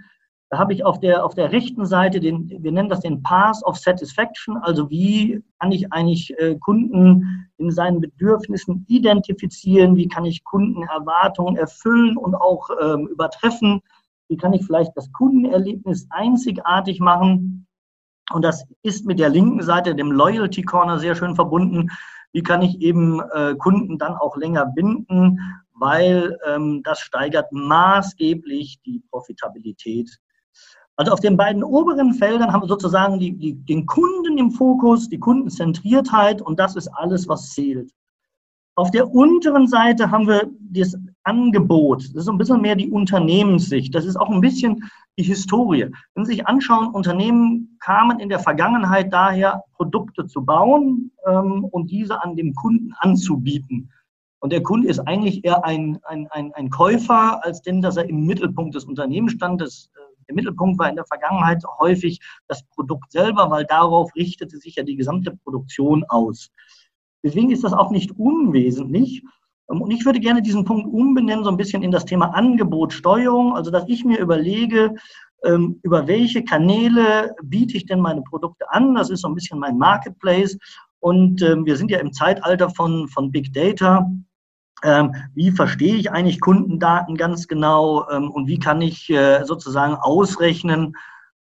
da 0.50 0.60
habe 0.60 0.72
ich 0.72 0.86
auf 0.86 0.98
der, 0.98 1.26
auf 1.26 1.36
der 1.36 1.52
rechten 1.52 1.86
Seite 1.86 2.22
den, 2.22 2.50
wir 2.64 2.72
nennen 2.72 2.88
das 2.88 3.02
den 3.02 3.22
Path 3.22 3.62
of 3.66 3.78
Satisfaction, 3.78 4.56
also 4.56 4.90
wie 4.90 5.44
kann 5.60 5.74
ich 5.74 5.92
eigentlich 5.92 6.34
äh, 6.40 6.56
Kunden 6.56 7.50
in 7.58 7.70
seinen 7.70 8.00
Bedürfnissen 8.00 8.86
identifizieren, 8.88 9.98
wie 9.98 10.08
kann 10.08 10.24
ich 10.24 10.46
Kundenerwartungen 10.46 11.58
erfüllen 11.58 12.16
und 12.16 12.34
auch 12.34 12.70
ähm, 12.82 13.08
übertreffen, 13.08 13.82
wie 14.30 14.38
kann 14.38 14.54
ich 14.54 14.66
vielleicht 14.66 14.96
das 14.96 15.12
Kundenerlebnis 15.12 16.08
einzigartig 16.12 17.02
machen. 17.02 17.68
Und 18.32 18.46
das 18.46 18.66
ist 18.84 19.06
mit 19.06 19.20
der 19.20 19.28
linken 19.28 19.64
Seite, 19.64 19.96
dem 19.96 20.14
Loyalty 20.14 20.62
Corner, 20.62 20.98
sehr 20.98 21.16
schön 21.16 21.36
verbunden. 21.36 21.90
Wie 22.34 22.44
kann 22.44 22.62
ich 22.62 22.82
eben 22.82 23.20
äh, 23.20 23.56
Kunden 23.56 23.98
dann 23.98 24.16
auch 24.16 24.38
länger 24.38 24.66
binden, 24.66 25.40
weil 25.74 26.38
ähm, 26.48 26.82
das 26.84 27.00
steigert 27.00 27.52
maßgeblich 27.52 28.82
die 28.86 29.02
Profitabilität 29.10 30.20
also 31.02 31.14
auf 31.14 31.20
den 31.20 31.36
beiden 31.36 31.64
oberen 31.64 32.14
Feldern 32.14 32.54
haben 32.54 32.62
wir 32.62 32.68
sozusagen 32.68 33.18
die, 33.20 33.32
die, 33.32 33.54
den 33.54 33.88
Kunden 33.88 34.38
im 34.38 34.52
Fokus, 34.52 35.10
die 35.10 35.20
Kundenzentriertheit 35.20 36.44
und 36.44 36.60
das 36.60 36.76
ist 36.76 36.90
alles, 36.90 37.28
was 37.28 37.50
zählt. 37.50 37.92
Auf 38.76 38.92
der 38.92 39.10
unteren 39.12 39.68
Seite 39.68 40.12
haben 40.12 40.28
wir 40.28 40.50
das 40.60 40.96
Angebot. 41.24 42.04
Das 42.14 42.24
ist 42.24 42.30
ein 42.30 42.38
bisschen 42.38 42.62
mehr 42.62 42.76
die 42.76 42.92
Unternehmenssicht. 42.92 43.96
Das 43.96 44.06
ist 44.06 44.16
auch 44.16 44.30
ein 44.30 44.42
bisschen 44.42 44.90
die 45.18 45.24
Historie. 45.24 45.92
Wenn 46.16 46.26
Sie 46.26 46.34
sich 46.34 46.48
anschauen, 46.48 46.90
Unternehmen 46.90 47.78
kamen 47.80 48.20
in 48.20 48.30
der 48.30 48.40
Vergangenheit 48.40 49.12
daher, 49.12 49.64
Produkte 49.74 50.26
zu 50.28 50.44
bauen 50.46 51.12
ähm, 51.28 51.66
und 51.66 51.92
diese 51.92 52.24
an 52.24 52.36
dem 52.36 52.54
Kunden 52.56 52.94
anzubieten. 53.00 53.92
Und 54.40 54.52
der 54.52 54.64
Kunde 54.64 54.88
ist 54.88 55.00
eigentlich 55.00 55.46
eher 55.46 55.64
ein, 55.66 56.00
ein, 56.04 56.28
ein, 56.32 56.52
ein 56.54 56.70
Käufer, 56.70 57.44
als 57.46 57.62
denn, 57.62 57.82
dass 57.82 57.98
er 57.98 58.10
im 58.10 58.26
Mittelpunkt 58.26 58.74
des 58.74 58.86
Unternehmens 58.86 59.34
stand. 59.34 59.62
Das 59.62 59.92
der 60.32 60.36
Mittelpunkt 60.36 60.80
war 60.80 60.90
in 60.90 60.96
der 60.96 61.06
Vergangenheit 61.06 61.62
häufig 61.80 62.22
das 62.48 62.64
Produkt 62.64 63.12
selber, 63.12 63.50
weil 63.50 63.66
darauf 63.66 64.16
richtete 64.16 64.58
sich 64.58 64.76
ja 64.76 64.84
die 64.84 64.96
gesamte 64.96 65.36
Produktion 65.36 66.06
aus. 66.08 66.52
Deswegen 67.22 67.52
ist 67.52 67.66
das 67.66 67.74
auch 67.74 67.92
nicht 67.92 68.12
unwesentlich. 68.18 69.24
Und 69.80 69.92
ich 69.92 70.06
würde 70.06 70.20
gerne 70.20 70.42
diesen 70.42 70.66
Punkt 70.66 70.92
umbenennen, 70.92 71.44
so 71.44 71.50
ein 71.50 71.58
bisschen 71.58 71.84
in 71.84 71.92
das 71.92 72.06
Thema 72.06 72.34
Angebotsteuerung, 72.34 73.56
also 73.56 73.72
dass 73.72 73.86
ich 73.88 74.04
mir 74.04 74.20
überlege, 74.20 74.96
ähm, 75.44 75.80
über 75.84 76.08
welche 76.08 76.44
Kanäle 76.44 77.34
biete 77.44 77.78
ich 77.78 77.86
denn 77.86 78.00
meine 78.00 78.22
Produkte 78.22 78.70
an. 78.72 78.96
Das 78.96 79.10
ist 79.10 79.22
so 79.22 79.28
ein 79.28 79.36
bisschen 79.36 79.60
mein 79.60 79.78
Marketplace. 79.78 80.58
Und 81.00 81.42
ähm, 81.42 81.66
wir 81.66 81.78
sind 81.78 81.90
ja 81.90 82.00
im 82.00 82.14
Zeitalter 82.14 82.70
von, 82.70 83.08
von 83.08 83.32
Big 83.32 83.54
Data. 83.54 84.10
Ähm, 84.84 85.16
wie 85.36 85.52
verstehe 85.52 85.96
ich 85.96 86.12
eigentlich 86.12 86.40
Kundendaten 86.40 87.16
ganz 87.16 87.48
genau 87.48 88.08
ähm, 88.10 88.32
und 88.32 88.48
wie 88.48 88.60
kann 88.60 88.82
ich 88.82 89.10
äh, 89.10 89.44
sozusagen 89.44 89.96
ausrechnen, 89.96 90.96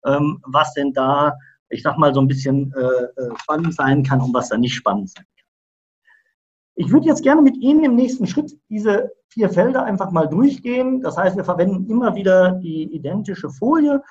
ähm, 0.06 0.42
was 0.46 0.74
denn 0.74 0.94
da, 0.94 1.34
ich 1.70 1.84
sag 1.84 1.98
mal, 1.98 2.14
so 2.14 2.20
ein 2.20 2.28
bisschen 2.28 2.74
äh, 2.76 3.22
äh, 3.22 3.38
spannend 3.42 3.74
sein 3.76 4.04
kann 4.04 4.22
und 4.22 4.34
was 4.34 4.50
da 4.50 4.58
nicht 4.58 4.76
spannend 4.76 5.10
sein 5.10 5.24
kann. 5.24 5.39
Ich 6.80 6.94
würde 6.94 7.08
jetzt 7.08 7.24
gerne 7.24 7.42
mit 7.42 7.58
Ihnen 7.58 7.84
im 7.84 7.96
nächsten 7.96 8.26
Schritt 8.26 8.58
diese 8.70 9.12
vier 9.28 9.50
Felder 9.50 9.84
einfach 9.84 10.12
mal 10.12 10.28
durchgehen. 10.28 11.02
Das 11.02 11.18
heißt, 11.18 11.36
wir 11.36 11.44
verwenden 11.44 11.92
immer 11.92 12.16
wieder 12.16 12.54
die 12.54 12.84
identische 12.96 13.50
Folie 13.50 14.02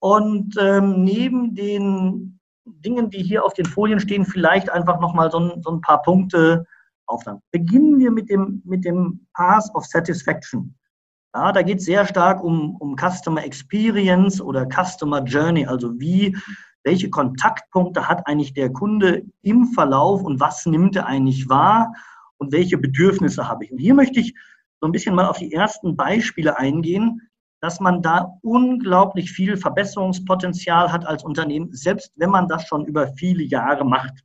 und 0.00 0.56
ähm, 0.60 1.04
neben 1.04 1.54
den 1.54 2.40
Dingen, 2.64 3.08
die 3.08 3.22
hier 3.22 3.44
auf 3.44 3.54
den 3.54 3.66
Folien 3.66 4.00
stehen, 4.00 4.24
vielleicht 4.24 4.68
einfach 4.68 4.98
nochmal 4.98 5.30
so, 5.30 5.60
so 5.62 5.70
ein 5.70 5.80
paar 5.80 6.02
Punkte 6.02 6.66
aufladen. 7.06 7.40
Beginnen 7.52 8.00
wir 8.00 8.10
mit 8.10 8.28
dem, 8.28 8.62
mit 8.64 8.84
dem 8.84 9.24
Path 9.34 9.72
of 9.74 9.86
Satisfaction. 9.86 10.74
Ja, 11.36 11.52
da 11.52 11.62
geht 11.62 11.78
es 11.78 11.84
sehr 11.84 12.04
stark 12.04 12.42
um, 12.42 12.74
um 12.80 12.96
Customer 12.96 13.44
Experience 13.44 14.40
oder 14.40 14.66
Customer 14.66 15.22
Journey, 15.22 15.66
also 15.66 15.92
wie, 16.00 16.36
welche 16.84 17.10
Kontaktpunkte 17.10 18.08
hat 18.08 18.26
eigentlich 18.26 18.54
der 18.54 18.72
Kunde 18.72 19.24
im 19.42 19.66
Verlauf 19.66 20.22
und 20.22 20.40
was 20.40 20.66
nimmt 20.66 20.96
er 20.96 21.06
eigentlich 21.06 21.48
wahr 21.48 21.92
und 22.38 22.52
welche 22.52 22.78
Bedürfnisse 22.78 23.48
habe 23.48 23.64
ich. 23.64 23.72
Und 23.72 23.78
hier 23.78 23.94
möchte 23.94 24.20
ich 24.20 24.34
so 24.80 24.86
ein 24.86 24.92
bisschen 24.92 25.14
mal 25.14 25.26
auf 25.26 25.38
die 25.38 25.52
ersten 25.52 25.96
Beispiele 25.96 26.56
eingehen, 26.56 27.28
dass 27.60 27.80
man 27.80 28.02
da 28.02 28.38
unglaublich 28.42 29.32
viel 29.32 29.56
Verbesserungspotenzial 29.56 30.92
hat 30.92 31.06
als 31.06 31.24
Unternehmen, 31.24 31.72
selbst 31.72 32.12
wenn 32.16 32.30
man 32.30 32.48
das 32.48 32.66
schon 32.66 32.86
über 32.86 33.08
viele 33.14 33.42
Jahre 33.42 33.84
macht. 33.84 34.24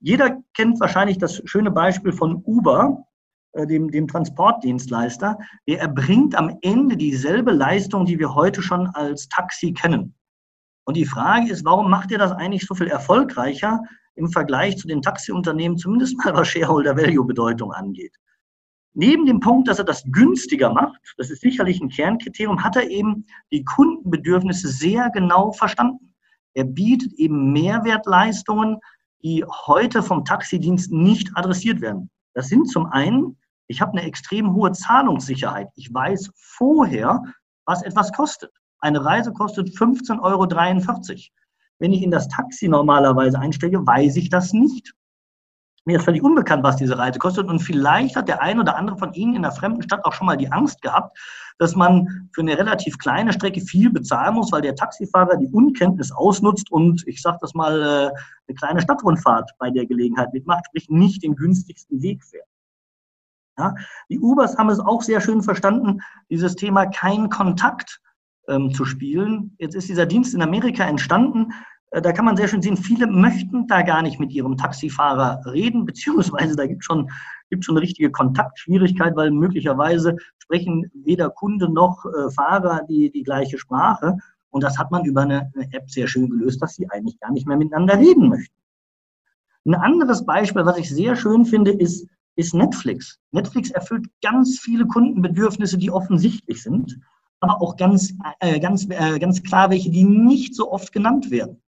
Jeder 0.00 0.42
kennt 0.54 0.78
wahrscheinlich 0.80 1.16
das 1.16 1.40
schöne 1.46 1.70
Beispiel 1.70 2.12
von 2.12 2.42
Uber, 2.44 3.06
äh, 3.52 3.66
dem, 3.66 3.90
dem 3.90 4.06
Transportdienstleister. 4.06 5.38
Der 5.66 5.80
erbringt 5.80 6.34
am 6.34 6.58
Ende 6.60 6.98
dieselbe 6.98 7.52
Leistung, 7.52 8.04
die 8.04 8.18
wir 8.18 8.34
heute 8.34 8.60
schon 8.60 8.88
als 8.88 9.28
Taxi 9.28 9.72
kennen. 9.72 10.14
Und 10.84 10.96
die 10.96 11.06
Frage 11.06 11.50
ist, 11.50 11.64
warum 11.64 11.90
macht 11.90 12.12
er 12.12 12.18
das 12.18 12.32
eigentlich 12.32 12.66
so 12.66 12.74
viel 12.74 12.88
erfolgreicher 12.88 13.80
im 14.16 14.28
Vergleich 14.30 14.76
zu 14.76 14.86
den 14.86 15.02
Taxiunternehmen, 15.02 15.78
zumindest 15.78 16.16
mal 16.18 16.34
was 16.34 16.48
Shareholder-Value-Bedeutung 16.48 17.72
angeht? 17.72 18.14
Neben 18.96 19.26
dem 19.26 19.40
Punkt, 19.40 19.66
dass 19.66 19.80
er 19.80 19.84
das 19.84 20.04
günstiger 20.12 20.72
macht, 20.72 21.00
das 21.16 21.30
ist 21.30 21.40
sicherlich 21.40 21.80
ein 21.80 21.88
Kernkriterium, 21.88 22.62
hat 22.62 22.76
er 22.76 22.88
eben 22.88 23.26
die 23.50 23.64
Kundenbedürfnisse 23.64 24.68
sehr 24.68 25.10
genau 25.10 25.50
verstanden. 25.50 26.14
Er 26.54 26.64
bietet 26.64 27.12
eben 27.14 27.52
Mehrwertleistungen, 27.52 28.78
die 29.24 29.44
heute 29.66 30.02
vom 30.02 30.24
Taxidienst 30.24 30.92
nicht 30.92 31.30
adressiert 31.34 31.80
werden. 31.80 32.08
Das 32.34 32.48
sind 32.48 32.70
zum 32.70 32.86
einen, 32.86 33.36
ich 33.66 33.80
habe 33.80 33.92
eine 33.92 34.06
extrem 34.06 34.54
hohe 34.54 34.70
Zahlungssicherheit. 34.70 35.68
Ich 35.74 35.92
weiß 35.92 36.30
vorher, 36.36 37.22
was 37.64 37.82
etwas 37.82 38.12
kostet. 38.12 38.52
Eine 38.84 39.02
Reise 39.02 39.32
kostet 39.32 39.70
15,43 39.70 40.20
Euro. 40.20 41.18
Wenn 41.78 41.94
ich 41.94 42.02
in 42.02 42.10
das 42.10 42.28
Taxi 42.28 42.68
normalerweise 42.68 43.38
einsteige, 43.38 43.86
weiß 43.86 44.16
ich 44.16 44.28
das 44.28 44.52
nicht. 44.52 44.92
Mir 45.86 45.96
ist 45.96 46.04
völlig 46.04 46.22
unbekannt, 46.22 46.62
was 46.62 46.76
diese 46.76 46.98
Reise 46.98 47.18
kostet. 47.18 47.48
Und 47.48 47.60
vielleicht 47.60 48.14
hat 48.14 48.28
der 48.28 48.42
eine 48.42 48.60
oder 48.60 48.76
andere 48.76 48.98
von 48.98 49.14
Ihnen 49.14 49.36
in 49.36 49.42
der 49.42 49.52
fremden 49.52 49.82
Stadt 49.82 50.04
auch 50.04 50.12
schon 50.12 50.26
mal 50.26 50.36
die 50.36 50.52
Angst 50.52 50.82
gehabt, 50.82 51.18
dass 51.56 51.74
man 51.74 52.28
für 52.34 52.42
eine 52.42 52.58
relativ 52.58 52.98
kleine 52.98 53.32
Strecke 53.32 53.62
viel 53.62 53.88
bezahlen 53.88 54.34
muss, 54.34 54.52
weil 54.52 54.60
der 54.60 54.74
Taxifahrer 54.74 55.38
die 55.38 55.48
Unkenntnis 55.48 56.12
ausnutzt 56.12 56.70
und, 56.70 57.06
ich 57.06 57.22
sage 57.22 57.38
das 57.40 57.54
mal, 57.54 57.80
äh, 57.80 57.86
eine 58.48 58.54
kleine 58.54 58.82
Stadtrundfahrt 58.82 59.50
bei 59.58 59.70
der 59.70 59.86
Gelegenheit 59.86 60.34
mitmacht, 60.34 60.66
sprich 60.66 60.90
nicht 60.90 61.22
den 61.22 61.36
günstigsten 61.36 62.02
Weg 62.02 62.22
fährt. 62.22 62.48
Ja, 63.56 63.74
die 64.10 64.20
Ubers 64.20 64.58
haben 64.58 64.68
es 64.68 64.78
auch 64.78 65.00
sehr 65.00 65.22
schön 65.22 65.42
verstanden, 65.42 66.02
dieses 66.28 66.54
Thema 66.54 66.84
kein 66.84 67.30
Kontakt 67.30 68.02
ähm, 68.48 68.72
zu 68.72 68.84
spielen. 68.84 69.54
Jetzt 69.58 69.74
ist 69.74 69.88
dieser 69.88 70.06
Dienst 70.06 70.34
in 70.34 70.42
Amerika 70.42 70.84
entstanden. 70.84 71.52
Äh, 71.90 72.02
da 72.02 72.12
kann 72.12 72.24
man 72.24 72.36
sehr 72.36 72.48
schön 72.48 72.62
sehen, 72.62 72.76
viele 72.76 73.06
möchten 73.06 73.66
da 73.66 73.82
gar 73.82 74.02
nicht 74.02 74.20
mit 74.20 74.32
ihrem 74.32 74.56
Taxifahrer 74.56 75.40
reden, 75.46 75.84
beziehungsweise 75.86 76.56
da 76.56 76.66
gibt 76.66 76.82
es 76.82 76.86
schon, 76.86 77.10
gibt 77.50 77.64
schon 77.64 77.76
eine 77.76 77.82
richtige 77.82 78.10
Kontaktschwierigkeit, 78.10 79.16
weil 79.16 79.30
möglicherweise 79.30 80.16
sprechen 80.38 80.90
weder 80.92 81.30
Kunde 81.30 81.72
noch 81.72 82.04
äh, 82.04 82.30
Fahrer 82.30 82.82
die, 82.88 83.10
die 83.10 83.22
gleiche 83.22 83.58
Sprache. 83.58 84.16
Und 84.50 84.62
das 84.62 84.78
hat 84.78 84.90
man 84.90 85.04
über 85.04 85.22
eine, 85.22 85.50
eine 85.54 85.72
App 85.72 85.90
sehr 85.90 86.06
schön 86.06 86.30
gelöst, 86.30 86.62
dass 86.62 86.74
sie 86.74 86.88
eigentlich 86.90 87.18
gar 87.18 87.32
nicht 87.32 87.46
mehr 87.46 87.56
miteinander 87.56 87.98
reden 87.98 88.28
möchten. 88.28 88.54
Ein 89.66 89.74
anderes 89.74 90.26
Beispiel, 90.26 90.66
was 90.66 90.78
ich 90.78 90.90
sehr 90.90 91.16
schön 91.16 91.46
finde, 91.46 91.70
ist, 91.70 92.06
ist 92.36 92.54
Netflix. 92.54 93.18
Netflix 93.30 93.70
erfüllt 93.70 94.06
ganz 94.22 94.58
viele 94.60 94.86
Kundenbedürfnisse, 94.86 95.78
die 95.78 95.90
offensichtlich 95.90 96.62
sind, 96.62 96.98
aber 97.44 97.60
auch 97.60 97.76
ganz, 97.76 98.14
äh, 98.40 98.58
ganz, 98.58 98.86
äh, 98.88 99.18
ganz 99.18 99.42
klar 99.42 99.70
welche, 99.70 99.90
die 99.90 100.04
nicht 100.04 100.54
so 100.54 100.72
oft 100.72 100.92
genannt 100.92 101.30
werden. 101.30 101.62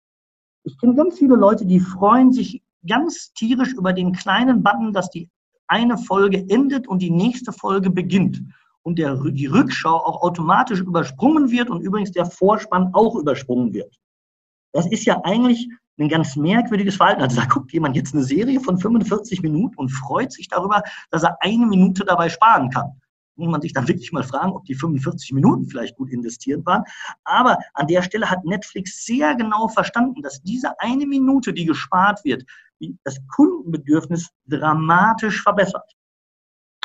Ich 0.62 0.78
kenne 0.78 0.94
ganz 0.94 1.18
viele 1.18 1.34
Leute, 1.34 1.66
die 1.66 1.80
freuen 1.80 2.32
sich 2.32 2.62
ganz 2.86 3.32
tierisch 3.34 3.72
über 3.72 3.92
den 3.92 4.12
kleinen 4.12 4.62
Button, 4.62 4.92
dass 4.92 5.10
die 5.10 5.28
eine 5.66 5.98
Folge 5.98 6.46
endet 6.48 6.86
und 6.86 7.00
die 7.00 7.10
nächste 7.10 7.52
Folge 7.52 7.90
beginnt. 7.90 8.42
Und 8.82 8.98
der, 8.98 9.16
die 9.16 9.46
Rückschau 9.46 9.96
auch 9.96 10.22
automatisch 10.22 10.80
übersprungen 10.80 11.50
wird 11.50 11.70
und 11.70 11.80
übrigens 11.80 12.12
der 12.12 12.26
Vorspann 12.26 12.90
auch 12.92 13.16
übersprungen 13.16 13.72
wird. 13.72 13.96
Das 14.72 14.86
ist 14.86 15.06
ja 15.06 15.20
eigentlich 15.24 15.68
ein 15.98 16.08
ganz 16.08 16.36
merkwürdiges 16.36 16.96
Verhalten. 16.96 17.22
Also 17.22 17.40
da 17.40 17.46
guckt 17.46 17.72
jemand 17.72 17.96
jetzt 17.96 18.14
eine 18.14 18.24
Serie 18.24 18.60
von 18.60 18.78
45 18.78 19.42
Minuten 19.42 19.76
und 19.76 19.88
freut 19.88 20.32
sich 20.32 20.48
darüber, 20.48 20.82
dass 21.10 21.22
er 21.22 21.38
eine 21.40 21.66
Minute 21.66 22.04
dabei 22.04 22.28
sparen 22.28 22.70
kann 22.70 23.00
muss 23.36 23.50
man 23.50 23.60
sich 23.60 23.72
dann 23.72 23.88
wirklich 23.88 24.12
mal 24.12 24.22
fragen, 24.22 24.52
ob 24.52 24.64
die 24.64 24.74
45 24.74 25.32
Minuten 25.32 25.68
vielleicht 25.68 25.96
gut 25.96 26.10
investiert 26.10 26.64
waren. 26.66 26.84
Aber 27.24 27.58
an 27.74 27.86
der 27.86 28.02
Stelle 28.02 28.30
hat 28.30 28.44
Netflix 28.44 29.04
sehr 29.04 29.34
genau 29.34 29.68
verstanden, 29.68 30.22
dass 30.22 30.42
diese 30.42 30.78
eine 30.80 31.06
Minute, 31.06 31.52
die 31.52 31.64
gespart 31.64 32.24
wird, 32.24 32.44
das 33.04 33.18
Kundenbedürfnis 33.34 34.30
dramatisch 34.46 35.42
verbessert. 35.42 35.94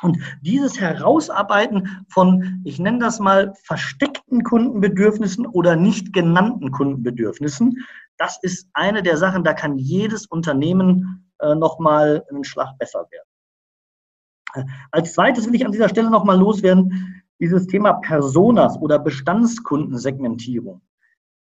Und 0.02 0.18
dieses 0.42 0.80
Herausarbeiten 0.80 2.06
von, 2.10 2.62
ich 2.64 2.80
nenne 2.80 3.00
das 3.00 3.20
mal, 3.20 3.54
versteckten 3.64 4.44
Kundenbedürfnissen 4.44 5.46
oder 5.46 5.76
nicht 5.76 6.14
genannten 6.14 6.72
Kundenbedürfnissen, 6.72 7.86
das 8.18 8.40
ist 8.42 8.70
eine 8.74 9.04
der 9.04 9.18
Sachen, 9.18 9.44
da 9.44 9.54
kann 9.54 9.78
jedes 9.78 10.26
Unternehmen 10.26 11.32
äh, 11.40 11.56
nochmal 11.56 12.24
einen 12.30 12.44
Schlag 12.44 12.78
besser 12.78 13.06
werden. 13.12 13.29
Als 14.92 15.14
zweites 15.14 15.48
will 15.48 15.56
ich 15.56 15.66
an 15.66 15.72
dieser 15.72 15.90
Stelle 15.90 16.10
nochmal 16.10 16.38
loswerden, 16.40 17.24
dieses 17.40 17.68
Thema 17.68 17.94
Personas 17.94 18.78
oder 18.78 19.00
Bestandskundensegmentierung. 19.00 20.82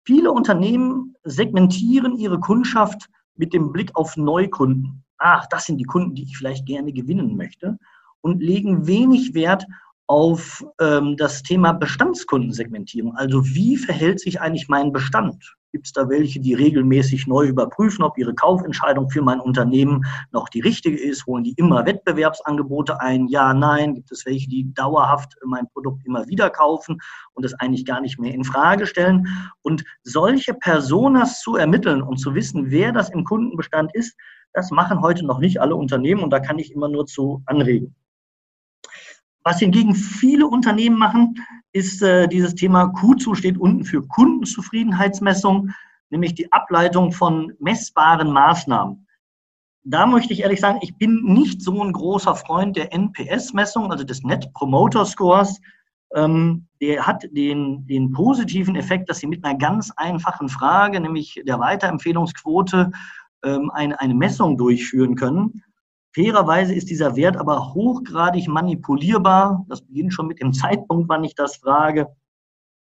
Viele 0.04 0.30
Unternehmen 0.30 1.16
segmentieren 1.24 2.16
ihre 2.16 2.38
Kundschaft 2.38 3.08
mit 3.34 3.52
dem 3.52 3.72
Blick 3.72 3.90
auf 3.94 4.16
Neukunden. 4.16 5.02
Ach, 5.18 5.46
das 5.50 5.66
sind 5.66 5.78
die 5.78 5.84
Kunden, 5.84 6.14
die 6.14 6.24
ich 6.24 6.36
vielleicht 6.36 6.66
gerne 6.66 6.92
gewinnen 6.92 7.36
möchte 7.36 7.78
und 8.20 8.42
legen 8.42 8.86
wenig 8.86 9.34
Wert 9.34 9.66
auf 10.06 10.64
ähm, 10.80 11.16
das 11.16 11.42
Thema 11.42 11.72
Bestandskundensegmentierung. 11.72 13.16
Also 13.16 13.44
wie 13.46 13.76
verhält 13.76 14.20
sich 14.20 14.40
eigentlich 14.40 14.68
mein 14.68 14.92
Bestand? 14.92 15.56
Gibt 15.76 15.88
es 15.88 15.92
da 15.92 16.08
welche, 16.08 16.40
die 16.40 16.54
regelmäßig 16.54 17.26
neu 17.26 17.44
überprüfen, 17.44 18.02
ob 18.02 18.16
ihre 18.16 18.34
Kaufentscheidung 18.34 19.10
für 19.10 19.20
mein 19.20 19.40
Unternehmen 19.40 20.06
noch 20.32 20.48
die 20.48 20.60
richtige 20.60 20.98
ist? 20.98 21.26
Holen 21.26 21.44
die 21.44 21.52
immer 21.58 21.84
Wettbewerbsangebote 21.84 22.98
ein? 22.98 23.28
Ja, 23.28 23.52
nein. 23.52 23.92
Gibt 23.92 24.10
es 24.10 24.24
welche, 24.24 24.48
die 24.48 24.72
dauerhaft 24.72 25.36
mein 25.44 25.68
Produkt 25.68 26.06
immer 26.06 26.26
wieder 26.28 26.48
kaufen 26.48 26.96
und 27.34 27.44
es 27.44 27.52
eigentlich 27.60 27.84
gar 27.84 28.00
nicht 28.00 28.18
mehr 28.18 28.32
in 28.32 28.42
Frage 28.42 28.86
stellen? 28.86 29.28
Und 29.60 29.84
solche 30.02 30.54
Personas 30.54 31.42
zu 31.42 31.56
ermitteln 31.56 32.00
und 32.00 32.16
zu 32.16 32.34
wissen, 32.34 32.70
wer 32.70 32.90
das 32.92 33.10
im 33.10 33.24
Kundenbestand 33.24 33.94
ist, 33.94 34.16
das 34.54 34.70
machen 34.70 35.02
heute 35.02 35.26
noch 35.26 35.40
nicht 35.40 35.60
alle 35.60 35.76
Unternehmen 35.76 36.22
und 36.22 36.30
da 36.30 36.40
kann 36.40 36.58
ich 36.58 36.72
immer 36.72 36.88
nur 36.88 37.04
zu 37.04 37.42
anregen. 37.44 37.94
Was 39.44 39.58
hingegen 39.58 39.94
viele 39.94 40.46
Unternehmen 40.46 40.96
machen, 40.96 41.34
ist 41.76 42.00
äh, 42.02 42.26
dieses 42.26 42.54
Thema 42.54 42.84
Q2 42.84 43.34
steht 43.34 43.58
unten 43.58 43.84
für 43.84 44.00
Kundenzufriedenheitsmessung, 44.00 45.70
nämlich 46.08 46.34
die 46.34 46.50
Ableitung 46.50 47.12
von 47.12 47.52
messbaren 47.58 48.32
Maßnahmen. 48.32 49.06
Da 49.84 50.06
möchte 50.06 50.32
ich 50.32 50.40
ehrlich 50.40 50.60
sagen, 50.60 50.78
ich 50.80 50.96
bin 50.96 51.22
nicht 51.22 51.60
so 51.60 51.82
ein 51.82 51.92
großer 51.92 52.34
Freund 52.34 52.76
der 52.76 52.92
NPS-Messung, 52.94 53.92
also 53.92 54.04
des 54.04 54.22
Net 54.22 54.50
Promoter 54.54 55.04
Scores. 55.04 55.60
Ähm, 56.14 56.66
der 56.80 57.06
hat 57.06 57.24
den, 57.30 57.86
den 57.86 58.10
positiven 58.10 58.74
Effekt, 58.74 59.10
dass 59.10 59.18
Sie 59.18 59.26
mit 59.26 59.44
einer 59.44 59.58
ganz 59.58 59.92
einfachen 59.96 60.48
Frage, 60.48 60.98
nämlich 60.98 61.42
der 61.46 61.60
Weiterempfehlungsquote, 61.60 62.90
ähm, 63.44 63.70
eine, 63.74 64.00
eine 64.00 64.14
Messung 64.14 64.56
durchführen 64.56 65.14
können. 65.14 65.62
Fairerweise 66.16 66.74
ist 66.74 66.88
dieser 66.88 67.14
Wert 67.14 67.36
aber 67.36 67.74
hochgradig 67.74 68.48
manipulierbar. 68.48 69.66
Das 69.68 69.82
beginnt 69.82 70.14
schon 70.14 70.26
mit 70.26 70.40
dem 70.40 70.54
Zeitpunkt, 70.54 71.10
wann 71.10 71.24
ich 71.24 71.34
das 71.34 71.56
frage. 71.56 72.06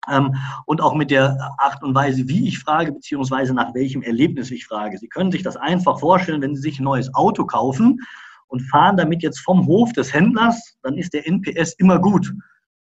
Ähm, 0.10 0.36
und 0.66 0.82
auch 0.82 0.96
mit 0.96 1.12
der 1.12 1.38
Art 1.60 1.84
und 1.84 1.94
Weise, 1.94 2.28
wie 2.28 2.48
ich 2.48 2.58
frage, 2.58 2.92
beziehungsweise 2.92 3.54
nach 3.54 3.76
welchem 3.76 4.02
Erlebnis 4.02 4.50
ich 4.50 4.66
frage. 4.66 4.98
Sie 4.98 5.10
können 5.10 5.32
sich 5.32 5.44
das 5.44 5.58
einfach 5.58 6.00
vorstellen, 6.00 6.42
wenn 6.42 6.56
Sie 6.56 6.62
sich 6.64 6.80
ein 6.80 6.86
neues 6.86 7.14
Auto 7.14 7.46
kaufen 7.46 8.00
und 8.48 8.62
fahren 8.62 8.98
damit 8.98 9.22
jetzt 9.22 9.42
vom 9.42 9.68
Hof 9.68 9.94
des 9.94 10.12
Händlers, 10.12 10.80
dann 10.82 10.98
ist 10.98 11.14
der 11.14 11.28
NPS 11.28 11.74
immer 11.74 12.00
gut. 12.00 12.34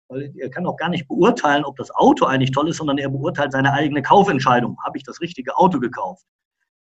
Weil 0.07 0.33
er 0.39 0.49
kann 0.49 0.65
auch 0.65 0.77
gar 0.77 0.91
nicht 0.91 1.09
beurteilen, 1.09 1.65
ob 1.65 1.75
das 1.75 1.91
Auto 1.91 2.25
eigentlich 2.25 2.53
toll 2.53 2.69
ist, 2.69 2.77
sondern 2.77 2.99
er 2.99 3.09
beurteilt 3.09 3.51
seine 3.51 3.73
eigene 3.73 4.01
Kaufentscheidung. 4.01 4.79
Habe 4.85 4.97
ich 4.97 5.03
das 5.03 5.21
richtige 5.21 5.57
Auto 5.57 5.81
gekauft? 5.81 6.25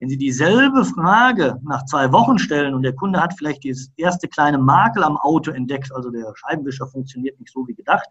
Wenn 0.03 0.09
Sie 0.09 0.17
dieselbe 0.17 0.83
Frage 0.83 1.61
nach 1.63 1.85
zwei 1.85 2.11
Wochen 2.11 2.37
stellen 2.37 2.73
und 2.73 2.83
der 2.83 2.93
Kunde 2.93 3.21
hat 3.21 3.35
vielleicht 3.37 3.63
das 3.63 3.89
erste 3.95 4.27
kleine 4.27 4.57
Makel 4.57 5.01
am 5.01 5.15
Auto 5.15 5.51
entdeckt, 5.51 5.95
also 5.95 6.09
der 6.09 6.33
Scheibenwischer 6.35 6.87
funktioniert 6.87 7.39
nicht 7.39 7.53
so 7.53 7.65
wie 7.69 7.73
gedacht, 7.73 8.09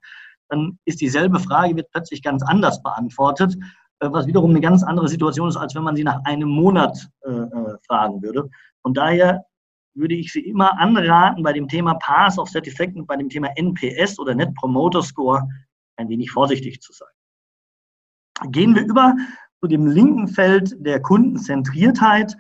dann 0.49 0.79
ist 0.87 1.03
dieselbe 1.03 1.39
Frage, 1.39 1.77
wird 1.77 1.91
plötzlich 1.91 2.23
ganz 2.23 2.43
anders 2.45 2.83
beantwortet, 2.83 3.59
äh, 3.99 4.09
was 4.11 4.27
wiederum 4.27 4.53
eine 4.53 4.63
ganz 4.63 4.83
andere 4.83 5.07
Situation 5.07 5.51
ist, 5.51 5.59
als 5.59 5.75
wenn 5.75 5.83
man 5.83 5.95
sie 5.95 6.03
nach 6.03 6.25
einem 6.25 6.49
Monat 6.49 7.11
äh, 7.27 7.31
äh, 7.31 7.77
fragen 7.87 8.23
würde. 8.23 8.49
Von 8.81 8.95
daher 8.95 9.45
würde 9.93 10.15
ich 10.15 10.33
Sie 10.33 10.47
immer 10.47 10.81
anraten, 10.81 11.43
bei 11.43 11.53
dem 11.53 11.69
Thema 11.69 11.93
Pass 11.97 12.39
of 12.39 12.49
Satisfaction, 12.49 13.07
bei 13.07 13.17
dem 13.17 13.29
Thema 13.29 13.51
NPS 13.57 14.19
oder 14.19 14.35
Net 14.35 14.55
Promoter 14.55 15.03
Score 15.03 15.47
ein 15.99 16.09
wenig 16.09 16.31
vorsichtig 16.31 16.81
zu 16.81 16.95
sein. 16.95 17.13
Gehen 18.51 18.75
wir 18.75 18.83
über 18.83 19.15
zu 19.63 19.69
dem 19.69 19.87
linken 19.87 20.27
Feld 20.27 20.75
der 20.85 21.01
Kundenzentriertheit. 21.01 22.37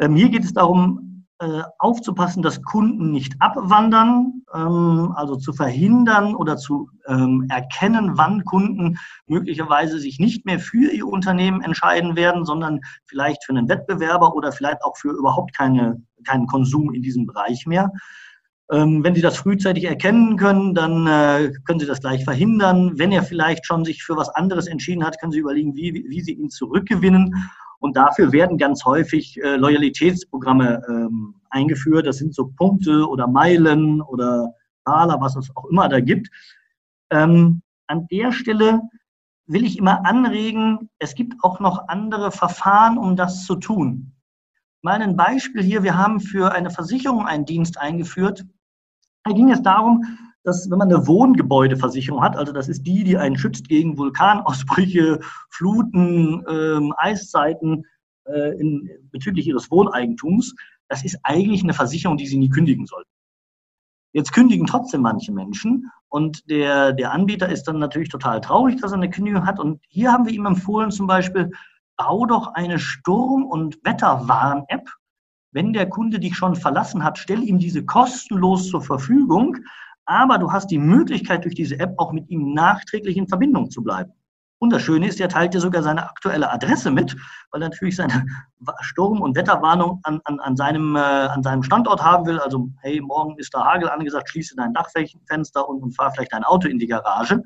Ähm, 0.00 0.16
hier 0.16 0.30
geht 0.30 0.44
es 0.44 0.54
darum, 0.54 1.26
äh, 1.38 1.62
aufzupassen, 1.78 2.42
dass 2.42 2.62
Kunden 2.62 3.10
nicht 3.10 3.34
abwandern, 3.40 4.44
ähm, 4.54 5.12
also 5.14 5.36
zu 5.36 5.52
verhindern 5.52 6.34
oder 6.34 6.56
zu 6.56 6.88
ähm, 7.06 7.46
erkennen, 7.50 8.12
wann 8.14 8.44
Kunden 8.44 8.96
möglicherweise 9.26 9.98
sich 9.98 10.18
nicht 10.18 10.46
mehr 10.46 10.58
für 10.58 10.90
ihr 10.90 11.06
Unternehmen 11.06 11.60
entscheiden 11.60 12.16
werden, 12.16 12.46
sondern 12.46 12.80
vielleicht 13.04 13.44
für 13.44 13.52
einen 13.52 13.68
Wettbewerber 13.68 14.34
oder 14.34 14.50
vielleicht 14.50 14.82
auch 14.84 14.96
für 14.96 15.10
überhaupt 15.10 15.54
keine, 15.54 16.02
keinen 16.26 16.46
Konsum 16.46 16.94
in 16.94 17.02
diesem 17.02 17.26
Bereich 17.26 17.66
mehr. 17.66 17.90
Ähm, 18.72 19.04
wenn 19.04 19.14
Sie 19.14 19.20
das 19.20 19.36
frühzeitig 19.36 19.84
erkennen 19.84 20.36
können, 20.36 20.74
dann 20.74 21.06
äh, 21.06 21.52
können 21.66 21.80
Sie 21.80 21.86
das 21.86 22.00
gleich 22.00 22.24
verhindern. 22.24 22.98
Wenn 22.98 23.12
er 23.12 23.22
vielleicht 23.22 23.66
schon 23.66 23.84
sich 23.84 24.02
für 24.02 24.16
was 24.16 24.30
anderes 24.30 24.66
entschieden 24.66 25.04
hat, 25.04 25.20
können 25.20 25.32
Sie 25.32 25.38
überlegen, 25.38 25.76
wie, 25.76 26.04
wie 26.08 26.20
Sie 26.22 26.32
ihn 26.32 26.48
zurückgewinnen. 26.48 27.34
Und 27.78 27.96
dafür 27.96 28.32
werden 28.32 28.56
ganz 28.56 28.84
häufig 28.86 29.38
äh, 29.42 29.56
Loyalitätsprogramme 29.56 30.82
ähm, 30.88 31.34
eingeführt. 31.50 32.06
Das 32.06 32.16
sind 32.16 32.34
so 32.34 32.46
Punkte 32.56 33.06
oder 33.06 33.26
Meilen 33.26 34.00
oder 34.00 34.54
Taler, 34.86 35.20
was 35.20 35.36
es 35.36 35.54
auch 35.54 35.66
immer 35.66 35.88
da 35.90 36.00
gibt. 36.00 36.28
Ähm, 37.10 37.60
an 37.86 38.06
der 38.10 38.32
Stelle 38.32 38.80
will 39.46 39.64
ich 39.64 39.76
immer 39.76 40.06
anregen, 40.06 40.88
es 40.98 41.14
gibt 41.14 41.34
auch 41.42 41.60
noch 41.60 41.88
andere 41.88 42.32
Verfahren, 42.32 42.96
um 42.96 43.16
das 43.16 43.44
zu 43.44 43.56
tun. 43.56 44.13
Mal 44.84 45.00
ein 45.00 45.16
Beispiel 45.16 45.62
hier, 45.62 45.82
wir 45.82 45.96
haben 45.96 46.20
für 46.20 46.52
eine 46.52 46.68
Versicherung 46.68 47.24
einen 47.24 47.46
Dienst 47.46 47.78
eingeführt. 47.78 48.44
Da 49.24 49.32
ging 49.32 49.50
es 49.50 49.62
darum, 49.62 50.04
dass 50.42 50.70
wenn 50.70 50.76
man 50.76 50.92
eine 50.92 51.06
Wohngebäudeversicherung 51.06 52.20
hat, 52.20 52.36
also 52.36 52.52
das 52.52 52.68
ist 52.68 52.82
die, 52.82 53.02
die 53.02 53.16
einen 53.16 53.38
schützt 53.38 53.66
gegen 53.66 53.96
Vulkanausbrüche, 53.96 55.20
Fluten, 55.48 56.44
ähm, 56.46 56.92
Eiszeiten 56.98 57.86
äh, 58.26 58.60
in, 58.60 58.90
bezüglich 59.10 59.46
ihres 59.46 59.70
Wohneigentums, 59.70 60.54
das 60.88 61.02
ist 61.02 61.18
eigentlich 61.22 61.62
eine 61.62 61.72
Versicherung, 61.72 62.18
die 62.18 62.26
sie 62.26 62.36
nie 62.36 62.50
kündigen 62.50 62.84
sollten. 62.84 63.08
Jetzt 64.12 64.34
kündigen 64.34 64.66
trotzdem 64.66 65.00
manche 65.00 65.32
Menschen 65.32 65.90
und 66.08 66.50
der, 66.50 66.92
der 66.92 67.12
Anbieter 67.12 67.48
ist 67.48 67.64
dann 67.64 67.78
natürlich 67.78 68.10
total 68.10 68.42
traurig, 68.42 68.78
dass 68.82 68.92
er 68.92 68.98
eine 68.98 69.08
Kündigung 69.08 69.46
hat. 69.46 69.58
Und 69.58 69.80
hier 69.88 70.12
haben 70.12 70.26
wir 70.26 70.32
ihm 70.34 70.44
empfohlen, 70.44 70.90
zum 70.90 71.06
Beispiel, 71.06 71.52
bau 71.96 72.26
doch 72.26 72.54
eine 72.54 72.78
Sturm- 72.78 73.46
und 73.46 73.78
Wetterwarn-App. 73.84 74.88
Wenn 75.52 75.72
der 75.72 75.88
Kunde 75.88 76.18
dich 76.18 76.36
schon 76.36 76.56
verlassen 76.56 77.04
hat, 77.04 77.18
stell 77.18 77.42
ihm 77.42 77.58
diese 77.58 77.84
kostenlos 77.84 78.68
zur 78.68 78.82
Verfügung 78.82 79.58
aber 80.06 80.38
du 80.38 80.52
hast 80.52 80.70
die 80.70 80.78
Möglichkeit, 80.78 81.44
durch 81.44 81.54
diese 81.54 81.78
App 81.78 81.94
auch 81.98 82.12
mit 82.12 82.28
ihm 82.28 82.52
nachträglich 82.52 83.16
in 83.16 83.28
Verbindung 83.28 83.70
zu 83.70 83.82
bleiben. 83.82 84.12
Und 84.58 84.72
das 84.72 84.82
Schöne 84.82 85.08
ist, 85.08 85.20
er 85.20 85.28
teilt 85.28 85.52
dir 85.52 85.60
sogar 85.60 85.82
seine 85.82 86.08
aktuelle 86.08 86.50
Adresse 86.50 86.90
mit, 86.90 87.14
weil 87.50 87.60
er 87.60 87.68
natürlich 87.68 87.96
seine 87.96 88.24
Sturm- 88.80 89.20
und 89.20 89.36
Wetterwarnung 89.36 90.00
an, 90.04 90.20
an, 90.24 90.40
an, 90.40 90.56
seinem, 90.56 90.96
äh, 90.96 91.00
an 91.00 91.42
seinem 91.42 91.62
Standort 91.62 92.02
haben 92.02 92.24
will. 92.26 92.38
Also, 92.38 92.70
hey, 92.80 93.00
morgen 93.00 93.36
ist 93.38 93.52
da 93.52 93.64
Hagel 93.64 93.90
angesagt, 93.90 94.30
schließe 94.30 94.54
dein 94.56 94.72
Dachfenster 94.72 95.68
und, 95.68 95.82
und 95.82 95.92
fahr 95.92 96.12
vielleicht 96.12 96.32
dein 96.32 96.44
Auto 96.44 96.68
in 96.68 96.78
die 96.78 96.86
Garage. 96.86 97.42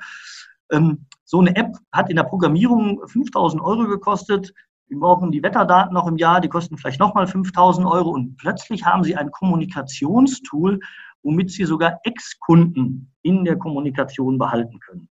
Ähm, 0.70 1.06
so 1.24 1.40
eine 1.40 1.54
App 1.56 1.76
hat 1.92 2.10
in 2.10 2.16
der 2.16 2.24
Programmierung 2.24 3.06
5000 3.06 3.62
Euro 3.62 3.86
gekostet. 3.86 4.52
Wir 4.88 4.98
brauchen 4.98 5.30
die 5.30 5.42
Wetterdaten 5.42 5.92
noch 5.92 6.06
im 6.06 6.16
Jahr, 6.16 6.40
die 6.40 6.48
kosten 6.48 6.78
vielleicht 6.78 7.00
nochmal 7.00 7.26
5000 7.26 7.86
Euro 7.86 8.10
und 8.10 8.36
plötzlich 8.38 8.86
haben 8.86 9.04
Sie 9.04 9.16
ein 9.16 9.30
Kommunikationstool, 9.30 10.80
womit 11.22 11.50
sie 11.50 11.64
sogar 11.64 12.00
Ex-Kunden 12.04 13.12
in 13.22 13.44
der 13.44 13.58
Kommunikation 13.58 14.38
behalten 14.38 14.80
können. 14.80 15.08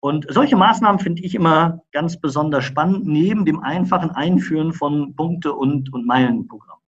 Und 0.00 0.26
solche 0.28 0.56
Maßnahmen 0.56 1.00
finde 1.00 1.22
ich 1.22 1.34
immer 1.34 1.80
ganz 1.92 2.20
besonders 2.20 2.64
spannend, 2.64 3.06
neben 3.06 3.44
dem 3.44 3.60
einfachen 3.60 4.10
Einführen 4.10 4.72
von 4.72 5.16
Punkte- 5.16 5.54
und, 5.54 5.92
und 5.92 6.06
Meilenprogrammen. 6.06 6.84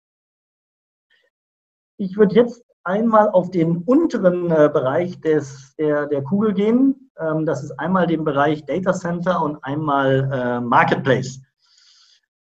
Ich 1.98 2.18
würde 2.18 2.36
jetzt 2.36 2.64
einmal 2.84 3.30
auf 3.30 3.52
den 3.52 3.78
unteren 3.78 4.52
äh, 4.52 4.70
Bereich 4.72 5.20
des, 5.22 5.76
der, 5.78 6.08
der 6.08 6.24
Kugel 6.24 6.54
gehen. 6.54 7.12
Ähm, 7.20 7.46
das 7.46 7.64
ist 7.64 7.72
einmal 7.80 8.08
den 8.08 8.24
Bereich 8.24 8.66
Data 8.66 8.94
Center 8.94 9.42
und 9.42 9.64
einmal 9.64 10.30
äh, 10.32 10.62
Marketplace. 10.62 11.42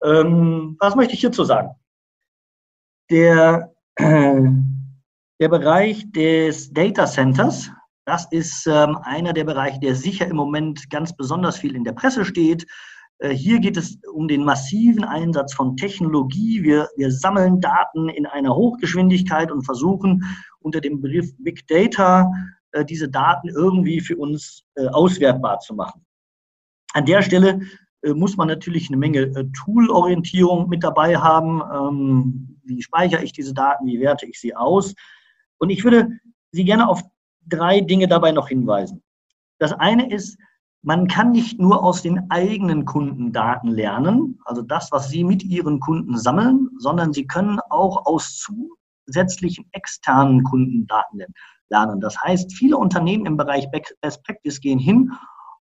Ähm, 0.02 0.76
was 0.80 0.94
möchte 0.94 1.14
ich 1.14 1.20
hierzu 1.20 1.44
sagen? 1.44 1.70
Der, 3.10 3.72
äh, 3.96 4.42
der 5.40 5.48
Bereich 5.48 6.10
des 6.12 6.72
Data 6.72 7.06
Centers, 7.06 7.70
das 8.04 8.26
ist 8.30 8.66
ähm, 8.66 8.98
einer 9.02 9.32
der 9.32 9.44
Bereiche, 9.44 9.80
der 9.80 9.94
sicher 9.94 10.26
im 10.26 10.36
Moment 10.36 10.90
ganz 10.90 11.16
besonders 11.16 11.58
viel 11.58 11.74
in 11.74 11.84
der 11.84 11.92
Presse 11.92 12.24
steht. 12.24 12.66
Äh, 13.18 13.30
hier 13.30 13.58
geht 13.60 13.76
es 13.76 13.98
um 14.12 14.28
den 14.28 14.44
massiven 14.44 15.04
Einsatz 15.04 15.54
von 15.54 15.76
Technologie. 15.76 16.62
Wir, 16.62 16.88
wir 16.96 17.10
sammeln 17.10 17.60
Daten 17.60 18.08
in 18.08 18.26
einer 18.26 18.54
Hochgeschwindigkeit 18.54 19.50
und 19.50 19.62
versuchen 19.62 20.24
unter 20.60 20.80
dem 20.80 21.00
Begriff 21.00 21.32
Big 21.38 21.66
Data 21.66 22.30
äh, 22.72 22.84
diese 22.84 23.08
Daten 23.08 23.48
irgendwie 23.48 24.00
für 24.00 24.16
uns 24.16 24.64
äh, 24.74 24.86
auswertbar 24.88 25.60
zu 25.60 25.74
machen. 25.74 26.04
An 26.92 27.04
der 27.04 27.22
Stelle 27.22 27.60
muss 28.14 28.36
man 28.36 28.46
natürlich 28.46 28.88
eine 28.88 28.96
Menge 28.96 29.32
Tool-Orientierung 29.52 30.68
mit 30.68 30.84
dabei 30.84 31.16
haben. 31.16 31.60
Ähm, 31.74 32.60
wie 32.64 32.80
speichere 32.80 33.24
ich 33.24 33.32
diese 33.32 33.52
Daten? 33.52 33.86
Wie 33.86 34.00
werte 34.00 34.26
ich 34.26 34.38
sie 34.38 34.54
aus? 34.54 34.94
Und 35.58 35.70
ich 35.70 35.82
würde 35.82 36.08
Sie 36.56 36.64
gerne 36.64 36.88
auf 36.88 37.02
drei 37.46 37.80
Dinge 37.80 38.08
dabei 38.08 38.32
noch 38.32 38.48
hinweisen. 38.48 39.02
Das 39.58 39.72
eine 39.72 40.10
ist, 40.10 40.38
man 40.86 41.08
kann 41.08 41.32
nicht 41.32 41.58
nur 41.58 41.82
aus 41.82 42.02
den 42.02 42.30
eigenen 42.30 42.84
Kundendaten 42.84 43.70
lernen, 43.70 44.38
also 44.44 44.62
das, 44.62 44.92
was 44.92 45.08
Sie 45.08 45.24
mit 45.24 45.42
Ihren 45.42 45.80
Kunden 45.80 46.16
sammeln, 46.16 46.70
sondern 46.78 47.12
Sie 47.12 47.26
können 47.26 47.58
auch 47.70 48.06
aus 48.06 48.46
zusätzlichen 49.08 49.66
externen 49.72 50.44
Kundendaten 50.44 51.22
lernen. 51.70 52.00
Das 52.00 52.16
heißt, 52.22 52.52
viele 52.52 52.76
Unternehmen 52.76 53.26
im 53.26 53.36
Bereich 53.36 53.68
Best 54.00 54.22
Practice 54.22 54.60
gehen 54.60 54.78
hin 54.78 55.10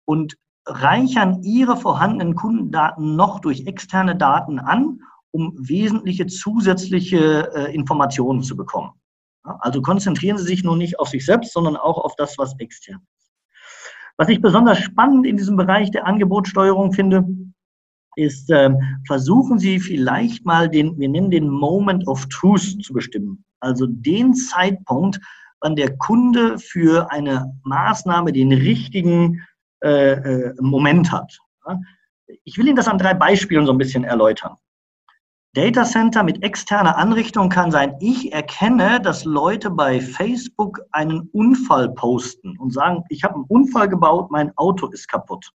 und 0.03 0.36
reichern 0.65 1.41
ihre 1.41 1.77
vorhandenen 1.77 2.36
Kundendaten 2.36 3.15
noch 3.15 3.39
durch 3.39 3.65
externe 3.65 4.17
Daten 4.17 4.59
an, 4.59 4.99
um 5.31 5.55
wesentliche 5.57 6.27
zusätzliche 6.27 7.49
äh, 7.55 7.73
Informationen 7.73 8.43
zu 8.43 8.57
bekommen. 8.57 8.91
Also 9.43 9.81
konzentrieren 9.81 10.38
Sie 10.38 10.43
sich 10.43 10.65
nur 10.65 10.75
nicht 10.75 10.99
auf 10.99 11.07
sich 11.07 11.25
selbst, 11.25 11.53
sondern 11.53 11.77
auch 11.77 11.97
auf 11.97 12.17
das, 12.17 12.38
was 12.38 12.59
extern 12.59 12.99
ist. 13.17 13.22
Was 14.17 14.30
ich 14.30 14.41
besonders 14.41 14.80
spannend 14.80 15.26
in 15.26 15.38
diesem 15.38 15.58
Bereich 15.58 15.91
der 15.91 16.06
Angebotssteuerung 16.06 16.93
finde, 16.93 17.26
ist, 18.15 18.49
äh, 18.52 18.69
versuchen 19.08 19.58
Sie 19.58 19.80
vielleicht 19.80 20.45
mal 20.45 20.69
den, 20.69 20.99
wir 20.99 21.10
nennen 21.10 21.32
den 21.32 21.49
Moment 21.49 22.08
of 22.08 22.28
Truth 22.28 22.84
zu 22.84 22.93
bestimmen. 22.93 23.43
Also 23.60 23.88
den 23.88 24.36
Zeitpunkt, 24.36 25.19
wann 25.62 25.76
der 25.76 25.97
Kunde 25.97 26.60
für 26.60 27.12
eine 27.12 27.54
Maßnahme 27.63 28.32
den 28.34 28.52
richtigen 28.52 29.41
äh, 29.84 30.13
äh, 30.13 30.54
Moment 30.60 31.12
hat. 31.12 31.38
Ich 32.43 32.58
will 32.58 32.67
Ihnen 32.67 32.76
das 32.76 32.88
an 32.88 32.97
drei 32.97 33.13
Beispielen 33.13 33.65
so 33.65 33.71
ein 33.71 33.78
bisschen 33.78 34.04
erläutern. 34.04 34.58
Data 35.55 35.83
Center 35.83 36.23
mit 36.23 36.41
externer 36.41 36.97
Anrichtung 36.97 37.47
kann 37.47 37.69
sein, 37.69 37.95
ich 37.99 38.33
erkenne, 38.33 38.99
dass 38.99 39.23
Leute 39.23 39.69
bei 39.69 40.01
Facebook 40.01 40.81
einen 40.91 41.29
Unfall 41.31 41.93
posten 41.93 42.57
und 42.57 42.73
sagen, 42.73 43.03
ich 43.09 43.23
habe 43.23 43.35
einen 43.35 43.43
Unfall 43.43 43.87
gebaut, 43.87 44.31
mein 44.31 44.51
Auto 44.57 44.87
ist 44.87 45.07
kaputt. 45.07 45.51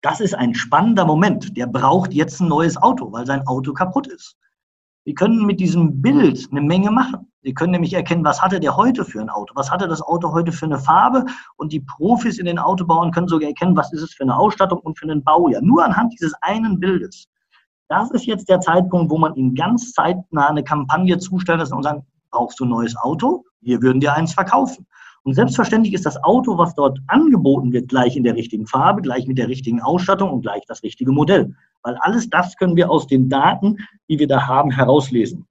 Das 0.00 0.20
ist 0.20 0.34
ein 0.34 0.54
spannender 0.54 1.04
Moment. 1.04 1.54
Der 1.54 1.66
braucht 1.66 2.14
jetzt 2.14 2.40
ein 2.40 2.48
neues 2.48 2.78
Auto, 2.78 3.12
weil 3.12 3.26
sein 3.26 3.46
Auto 3.46 3.74
kaputt 3.74 4.06
ist. 4.06 4.38
Sie 5.04 5.12
können 5.12 5.44
mit 5.44 5.60
diesem 5.60 6.00
Bild 6.00 6.48
eine 6.50 6.62
Menge 6.62 6.90
machen. 6.90 7.30
Sie 7.42 7.52
können 7.52 7.72
nämlich 7.72 7.92
erkennen, 7.92 8.24
was 8.24 8.40
hatte 8.40 8.58
der 8.58 8.74
heute 8.74 9.04
für 9.04 9.20
ein 9.20 9.28
Auto? 9.28 9.54
Was 9.54 9.70
hatte 9.70 9.86
das 9.86 10.00
Auto 10.00 10.32
heute 10.32 10.50
für 10.50 10.64
eine 10.64 10.78
Farbe? 10.78 11.26
Und 11.56 11.72
die 11.72 11.80
Profis 11.80 12.38
in 12.38 12.46
den 12.46 12.58
Autobauern 12.58 13.10
können 13.10 13.28
sogar 13.28 13.50
erkennen, 13.50 13.76
was 13.76 13.92
ist 13.92 14.00
es 14.00 14.14
für 14.14 14.22
eine 14.22 14.34
Ausstattung 14.34 14.78
und 14.78 14.98
für 14.98 15.04
einen 15.04 15.22
Baujahr. 15.22 15.60
Nur 15.60 15.84
anhand 15.84 16.14
dieses 16.14 16.32
einen 16.40 16.80
Bildes. 16.80 17.28
Das 17.88 18.10
ist 18.10 18.26
jetzt 18.26 18.48
der 18.48 18.60
Zeitpunkt, 18.60 19.10
wo 19.10 19.18
man 19.18 19.34
Ihnen 19.34 19.54
ganz 19.54 19.92
zeitnah 19.92 20.48
eine 20.48 20.64
Kampagne 20.64 21.18
zustellen 21.18 21.60
lässt 21.60 21.72
und 21.72 21.82
sagen, 21.82 22.04
brauchst 22.30 22.58
du 22.58 22.64
ein 22.64 22.70
neues 22.70 22.96
Auto? 22.96 23.44
Wir 23.60 23.80
würden 23.82 24.00
dir 24.00 24.14
eins 24.14 24.34
verkaufen. 24.34 24.86
Und 25.22 25.34
selbstverständlich 25.34 25.94
ist 25.94 26.06
das 26.06 26.22
Auto, 26.22 26.56
was 26.56 26.74
dort 26.74 26.98
angeboten 27.08 27.72
wird, 27.72 27.88
gleich 27.88 28.16
in 28.16 28.22
der 28.22 28.36
richtigen 28.36 28.66
Farbe, 28.66 29.02
gleich 29.02 29.26
mit 29.26 29.38
der 29.38 29.48
richtigen 29.48 29.80
Ausstattung 29.80 30.30
und 30.30 30.42
gleich 30.42 30.62
das 30.68 30.82
richtige 30.82 31.10
Modell. 31.10 31.52
Weil 31.82 31.96
alles 32.00 32.30
das 32.30 32.56
können 32.56 32.76
wir 32.76 32.90
aus 32.90 33.06
den 33.06 33.28
Daten, 33.28 33.76
die 34.08 34.18
wir 34.18 34.28
da 34.28 34.46
haben, 34.46 34.70
herauslesen. 34.70 35.46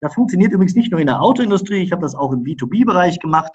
Das 0.00 0.14
funktioniert 0.14 0.52
übrigens 0.52 0.74
nicht 0.74 0.90
nur 0.90 1.00
in 1.00 1.06
der 1.06 1.22
Autoindustrie, 1.22 1.82
ich 1.82 1.92
habe 1.92 2.02
das 2.02 2.14
auch 2.14 2.32
im 2.32 2.42
B2B-Bereich 2.42 3.20
gemacht. 3.20 3.52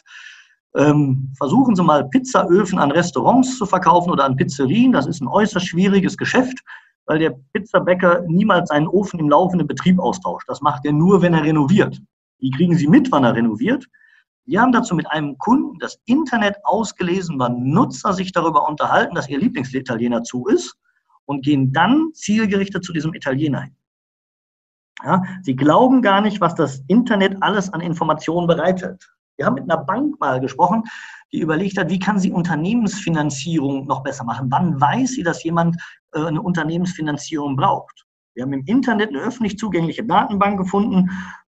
Ähm, 0.75 1.33
versuchen 1.37 1.75
Sie 1.75 1.83
mal 1.83 2.07
Pizzaöfen 2.07 2.79
an 2.79 2.91
Restaurants 2.91 3.57
zu 3.57 3.65
verkaufen 3.65 4.11
oder 4.11 4.25
an 4.25 4.35
Pizzerien. 4.35 4.91
Das 4.91 5.07
ist 5.07 5.21
ein 5.21 5.27
äußerst 5.27 5.67
schwieriges 5.67 6.17
Geschäft 6.17 6.61
weil 7.05 7.19
der 7.19 7.35
Pizzabäcker 7.53 8.23
niemals 8.27 8.69
seinen 8.69 8.87
Ofen 8.87 9.19
im 9.19 9.29
laufenden 9.29 9.67
Betrieb 9.67 9.99
austauscht. 9.99 10.47
Das 10.49 10.61
macht 10.61 10.85
er 10.85 10.93
nur, 10.93 11.21
wenn 11.21 11.33
er 11.33 11.43
renoviert. 11.43 12.01
Die 12.41 12.51
kriegen 12.51 12.75
Sie 12.75 12.87
mit, 12.87 13.11
wann 13.11 13.23
er 13.23 13.35
renoviert. 13.35 13.85
Wir 14.45 14.61
haben 14.61 14.71
dazu 14.71 14.95
mit 14.95 15.09
einem 15.09 15.37
Kunden 15.37 15.79
das 15.79 15.99
Internet 16.05 16.57
ausgelesen, 16.63 17.39
wann 17.39 17.69
Nutzer 17.69 18.13
sich 18.13 18.31
darüber 18.31 18.67
unterhalten, 18.67 19.15
dass 19.15 19.27
ihr 19.27 19.39
Lieblingsitaliener 19.39 20.23
zu 20.23 20.45
ist 20.45 20.75
und 21.25 21.43
gehen 21.43 21.73
dann 21.73 22.11
zielgerichtet 22.13 22.83
zu 22.83 22.93
diesem 22.93 23.13
Italiener 23.13 23.61
hin. 23.61 23.75
Ja, 25.03 25.23
sie 25.41 25.55
glauben 25.55 26.01
gar 26.01 26.21
nicht, 26.21 26.41
was 26.41 26.55
das 26.55 26.81
Internet 26.87 27.37
alles 27.41 27.73
an 27.73 27.81
Informationen 27.81 28.47
bereitet. 28.47 29.09
Wir 29.35 29.45
haben 29.45 29.55
mit 29.55 29.63
einer 29.63 29.83
Bank 29.83 30.19
mal 30.19 30.39
gesprochen, 30.39 30.83
die 31.35 31.41
überlegt 31.41 31.77
hat, 31.77 31.89
wie 31.89 31.99
kann 31.99 32.17
sie 32.17 32.31
Unternehmensfinanzierung 32.31 33.85
noch 33.87 34.03
besser 34.03 34.23
machen? 34.23 34.47
Wann 34.49 34.79
weiß 34.79 35.11
sie, 35.11 35.23
dass 35.23 35.43
jemand 35.43 35.75
äh, 36.13 36.21
eine 36.21 36.41
Unternehmensfinanzierung 36.41 37.57
braucht? 37.57 38.05
Wir 38.33 38.43
haben 38.43 38.53
im 38.53 38.63
Internet 38.65 39.09
eine 39.09 39.19
öffentlich 39.19 39.57
zugängliche 39.57 40.05
Datenbank 40.05 40.57
gefunden, 40.57 41.09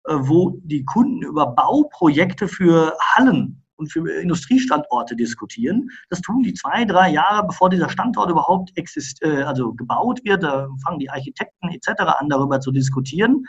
äh, 0.08 0.14
wo 0.16 0.58
die 0.64 0.84
Kunden 0.84 1.22
über 1.22 1.48
Bauprojekte 1.48 2.48
für 2.48 2.96
Hallen 3.14 3.62
und 3.76 3.92
für 3.92 4.08
Industriestandorte 4.20 5.16
diskutieren. 5.16 5.90
Das 6.08 6.22
tun 6.22 6.42
die 6.42 6.54
zwei, 6.54 6.86
drei 6.86 7.10
Jahre, 7.10 7.46
bevor 7.46 7.68
dieser 7.68 7.90
Standort 7.90 8.30
überhaupt 8.30 8.70
exist 8.76 9.22
äh, 9.22 9.42
also 9.42 9.74
gebaut 9.74 10.20
wird. 10.24 10.42
Da 10.42 10.68
fangen 10.82 10.98
die 10.98 11.10
Architekten 11.10 11.68
etc. 11.68 11.90
an, 12.18 12.30
darüber 12.30 12.58
zu 12.60 12.70
diskutieren. 12.72 13.44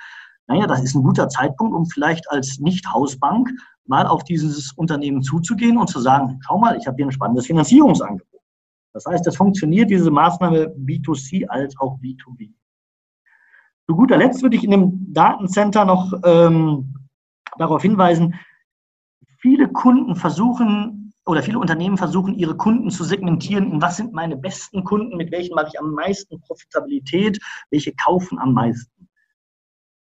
Naja, 0.47 0.67
das 0.67 0.83
ist 0.83 0.95
ein 0.95 1.03
guter 1.03 1.29
Zeitpunkt, 1.29 1.73
um 1.73 1.85
vielleicht 1.85 2.29
als 2.29 2.59
Nicht-Hausbank 2.59 3.49
mal 3.85 4.07
auf 4.07 4.23
dieses 4.23 4.71
Unternehmen 4.73 5.21
zuzugehen 5.21 5.77
und 5.77 5.87
zu 5.87 5.99
sagen, 5.99 6.39
schau 6.45 6.57
mal, 6.57 6.77
ich 6.77 6.87
habe 6.87 6.95
hier 6.97 7.05
ein 7.05 7.11
spannendes 7.11 7.45
Finanzierungsangebot. 7.45 8.41
Das 8.93 9.05
heißt, 9.05 9.27
es 9.27 9.35
funktioniert 9.35 9.89
diese 9.89 10.09
Maßnahme 10.09 10.67
B2C 10.77 11.45
als 11.47 11.77
auch 11.79 11.99
B2B. 11.99 12.53
Zu 13.87 13.95
guter 13.95 14.17
Letzt 14.17 14.41
würde 14.41 14.55
ich 14.55 14.63
in 14.63 14.71
dem 14.71 15.13
Datencenter 15.13 15.85
noch 15.85 16.13
ähm, 16.23 16.95
darauf 17.57 17.81
hinweisen, 17.81 18.35
viele 19.37 19.67
Kunden 19.67 20.15
versuchen 20.15 21.13
oder 21.25 21.43
viele 21.43 21.59
Unternehmen 21.59 21.97
versuchen, 21.97 22.35
ihre 22.35 22.55
Kunden 22.55 22.89
zu 22.89 23.03
segmentieren. 23.03 23.71
In 23.71 23.81
was 23.81 23.97
sind 23.97 24.13
meine 24.13 24.37
besten 24.37 24.83
Kunden? 24.83 25.17
Mit 25.17 25.31
welchen 25.31 25.55
mache 25.55 25.67
ich 25.73 25.79
am 25.79 25.91
meisten 25.91 26.39
Profitabilität? 26.41 27.39
Welche 27.69 27.93
kaufen 27.93 28.39
am 28.39 28.53
meisten? 28.53 29.09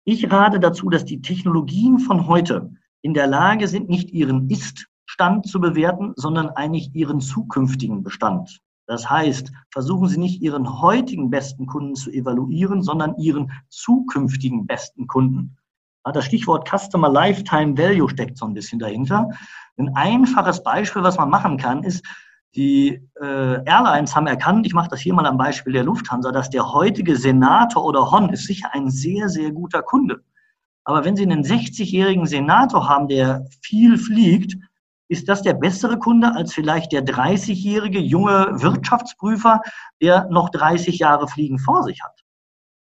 Ich 0.04 0.30
rate 0.30 0.58
dazu, 0.58 0.90
dass 0.90 1.04
die 1.04 1.22
Technologien 1.22 1.98
von 1.98 2.26
heute 2.26 2.72
in 3.02 3.14
der 3.14 3.26
Lage 3.26 3.68
sind, 3.68 3.88
nicht 3.88 4.10
ihren 4.10 4.48
Ist-Stand 4.48 5.46
zu 5.46 5.60
bewerten, 5.60 6.12
sondern 6.16 6.48
eigentlich 6.50 6.94
ihren 6.94 7.20
zukünftigen 7.20 8.02
Bestand. 8.02 8.60
Das 8.86 9.08
heißt, 9.08 9.52
versuchen 9.70 10.08
Sie 10.08 10.18
nicht 10.18 10.42
Ihren 10.42 10.80
heutigen 10.82 11.30
besten 11.30 11.66
Kunden 11.66 11.94
zu 11.94 12.10
evaluieren, 12.10 12.82
sondern 12.82 13.16
Ihren 13.16 13.52
zukünftigen 13.68 14.66
besten 14.66 15.06
Kunden. 15.06 15.56
Das 16.04 16.24
Stichwort 16.24 16.68
Customer 16.68 17.08
Lifetime 17.08 17.78
Value 17.78 18.10
steckt 18.10 18.36
so 18.36 18.44
ein 18.44 18.54
bisschen 18.54 18.80
dahinter. 18.80 19.30
Ein 19.78 19.94
einfaches 19.94 20.62
Beispiel, 20.62 21.02
was 21.02 21.16
man 21.16 21.30
machen 21.30 21.56
kann, 21.58 21.84
ist, 21.84 22.04
die 22.54 23.00
äh, 23.20 23.64
Airlines 23.64 24.14
haben 24.14 24.26
erkannt, 24.26 24.66
ich 24.66 24.74
mache 24.74 24.90
das 24.90 25.00
hier 25.00 25.14
mal 25.14 25.24
am 25.24 25.38
Beispiel 25.38 25.72
der 25.72 25.84
Lufthansa, 25.84 26.32
dass 26.32 26.50
der 26.50 26.70
heutige 26.72 27.16
Senator 27.16 27.84
oder 27.84 28.10
Hon 28.10 28.28
ist 28.30 28.46
sicher 28.46 28.68
ein 28.72 28.90
sehr, 28.90 29.28
sehr 29.28 29.52
guter 29.52 29.80
Kunde. 29.80 30.22
Aber 30.84 31.04
wenn 31.04 31.16
Sie 31.16 31.22
einen 31.22 31.44
60-jährigen 31.44 32.26
Senator 32.26 32.88
haben, 32.88 33.08
der 33.08 33.46
viel 33.60 33.98
fliegt, 33.98 34.56
ist 35.08 35.28
das 35.28 35.42
der 35.42 35.54
bessere 35.54 35.98
Kunde 35.98 36.34
als 36.34 36.54
vielleicht 36.54 36.92
der 36.92 37.04
30-jährige 37.04 38.00
junge 38.00 38.48
Wirtschaftsprüfer, 38.62 39.60
der 40.00 40.26
noch 40.30 40.48
30 40.48 40.98
Jahre 40.98 41.28
Fliegen 41.28 41.58
vor 41.58 41.82
sich 41.82 42.02
hat. 42.02 42.22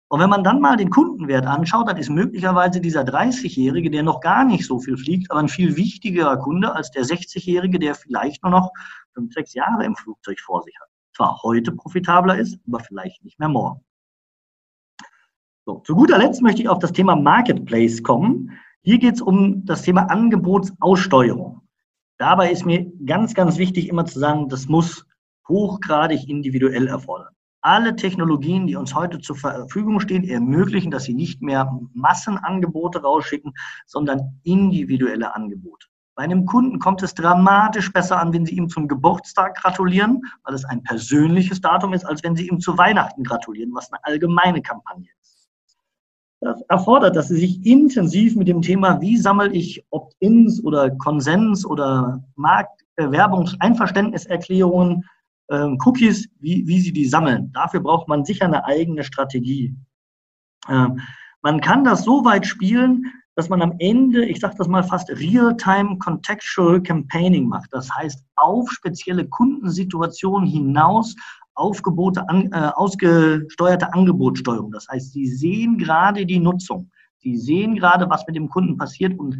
Und 0.07 0.19
wenn 0.19 0.29
man 0.29 0.43
dann 0.43 0.59
mal 0.59 0.75
den 0.75 0.89
Kundenwert 0.89 1.45
anschaut, 1.45 1.87
dann 1.87 1.97
ist 1.97 2.09
möglicherweise 2.09 2.81
dieser 2.81 3.01
30-Jährige, 3.01 3.89
der 3.91 4.03
noch 4.03 4.21
gar 4.21 4.43
nicht 4.43 4.65
so 4.65 4.79
viel 4.79 4.97
fliegt, 4.97 5.31
aber 5.31 5.39
ein 5.39 5.49
viel 5.49 5.75
wichtigerer 5.75 6.37
Kunde 6.37 6.73
als 6.73 6.91
der 6.91 7.03
60-Jährige, 7.03 7.79
der 7.79 7.95
vielleicht 7.95 8.43
nur 8.43 8.51
noch 8.51 8.71
fünf, 9.13 9.33
sechs 9.33 9.53
Jahre 9.53 9.83
im 9.85 9.95
Flugzeug 9.95 10.39
vor 10.39 10.63
sich 10.63 10.75
hat. 10.79 10.89
Zwar 11.15 11.39
heute 11.43 11.71
profitabler 11.71 12.37
ist, 12.37 12.59
aber 12.67 12.79
vielleicht 12.81 13.23
nicht 13.23 13.39
mehr 13.39 13.49
morgen. 13.49 13.84
So, 15.67 15.79
zu 15.79 15.95
guter 15.95 16.19
Letzt 16.19 16.43
möchte 16.43 16.61
ich 16.61 16.69
auf 16.69 16.77
das 16.77 16.91
Thema 16.91 17.15
Marketplace 17.15 18.03
kommen. 18.03 18.51
Hier 18.83 18.99
geht 18.99 19.15
es 19.15 19.21
um 19.21 19.65
das 19.65 19.81
Thema 19.81 20.11
Angebotsaussteuerung. 20.11 21.61
Dabei 22.19 22.51
ist 22.51 22.67
mir 22.67 22.85
ganz, 23.03 23.33
ganz 23.33 23.57
wichtig 23.57 23.89
immer 23.89 24.05
zu 24.05 24.19
sagen, 24.19 24.47
das 24.47 24.67
muss 24.67 25.07
hochgradig 25.47 26.29
individuell 26.29 26.85
erfordern. 26.87 27.33
Alle 27.61 27.95
Technologien, 27.95 28.67
die 28.67 28.75
uns 28.75 28.93
heute 28.93 29.17
zur 29.17 29.37
Verfügung 29.37 29.99
stehen, 29.99 30.23
ermöglichen, 30.23 30.91
dass 30.91 31.05
sie 31.05 31.15
nicht 31.15 31.41
mehr 31.41 31.75
Massenangebote 31.95 33.01
rausschicken, 33.01 33.53
sondern 33.87 34.39
individuelle 34.43 35.33
Angebote. 35.33 35.87
Bei 36.13 36.25
einem 36.25 36.45
Kunden 36.45 36.77
kommt 36.77 37.01
es 37.01 37.15
dramatisch 37.15 37.91
besser 37.91 38.19
an, 38.19 38.31
wenn 38.33 38.45
Sie 38.45 38.55
ihm 38.55 38.69
zum 38.69 38.87
Geburtstag 38.87 39.57
gratulieren, 39.57 40.21
weil 40.43 40.53
es 40.53 40.63
ein 40.63 40.83
persönliches 40.83 41.59
Datum 41.59 41.93
ist, 41.93 42.05
als 42.05 42.23
wenn 42.23 42.35
Sie 42.35 42.47
ihm 42.47 42.59
zu 42.59 42.77
Weihnachten 42.77 43.23
gratulieren, 43.23 43.73
was 43.73 43.91
eine 43.91 44.01
allgemeine 44.05 44.61
Kampagne 44.61 45.09
erfordert, 46.69 47.15
dass 47.15 47.29
Sie 47.29 47.37
sich 47.37 47.65
intensiv 47.65 48.35
mit 48.35 48.47
dem 48.47 48.61
Thema, 48.61 49.01
wie 49.01 49.17
sammle 49.17 49.51
ich 49.51 49.83
Opt-ins 49.89 50.63
oder 50.63 50.91
Konsens 50.91 51.65
oder 51.65 52.23
Marktwerbungseinverständniserklärungen 52.35 55.03
ähm, 55.51 55.77
Cookies, 55.85 56.27
wie, 56.39 56.65
wie 56.67 56.79
sie 56.79 56.93
die 56.93 57.05
sammeln. 57.05 57.51
Dafür 57.53 57.81
braucht 57.81 58.07
man 58.07 58.25
sicher 58.25 58.45
eine 58.45 58.65
eigene 58.65 59.03
Strategie. 59.03 59.75
Ähm, 60.69 60.99
man 61.41 61.61
kann 61.61 61.83
das 61.83 62.03
so 62.03 62.25
weit 62.25 62.47
spielen, 62.47 63.11
dass 63.35 63.49
man 63.49 63.61
am 63.61 63.75
Ende, 63.79 64.25
ich 64.25 64.39
sage 64.39 64.55
das 64.57 64.67
mal 64.67 64.83
fast 64.83 65.09
Real-Time 65.09 65.97
Contextual 65.99 66.81
Campaigning 66.81 67.47
macht. 67.47 67.69
Das 67.71 67.93
heißt, 67.93 68.23
auf 68.37 68.71
spezielle 68.71 69.27
Kundensituationen 69.27 70.47
hinaus 70.47 71.15
Aufgebote, 71.55 72.27
an, 72.27 72.51
äh, 72.51 72.71
ausgesteuerte 72.75 73.93
Angebotssteuerung. 73.93 74.71
Das 74.71 74.87
heißt, 74.89 75.13
Sie 75.13 75.27
sehen 75.27 75.77
gerade 75.77 76.25
die 76.25 76.39
Nutzung. 76.39 76.91
Sie 77.17 77.37
sehen 77.37 77.75
gerade, 77.75 78.09
was 78.09 78.27
mit 78.27 78.35
dem 78.35 78.49
Kunden 78.49 78.77
passiert 78.77 79.17
und 79.17 79.37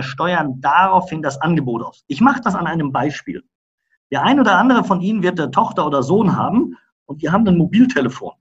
steuern 0.00 0.60
daraufhin 0.60 1.22
das 1.22 1.40
Angebot 1.40 1.82
aus. 1.82 2.04
Ich 2.06 2.20
mache 2.20 2.40
das 2.42 2.54
an 2.54 2.66
einem 2.66 2.92
Beispiel. 2.92 3.42
Der 4.10 4.22
ein 4.22 4.40
oder 4.40 4.56
andere 4.56 4.84
von 4.84 5.00
Ihnen 5.00 5.22
wird 5.22 5.40
eine 5.40 5.50
Tochter 5.50 5.86
oder 5.86 6.02
Sohn 6.02 6.36
haben 6.36 6.76
und 7.06 7.22
die 7.22 7.30
haben 7.30 7.46
ein 7.46 7.58
Mobiltelefon. 7.58 8.32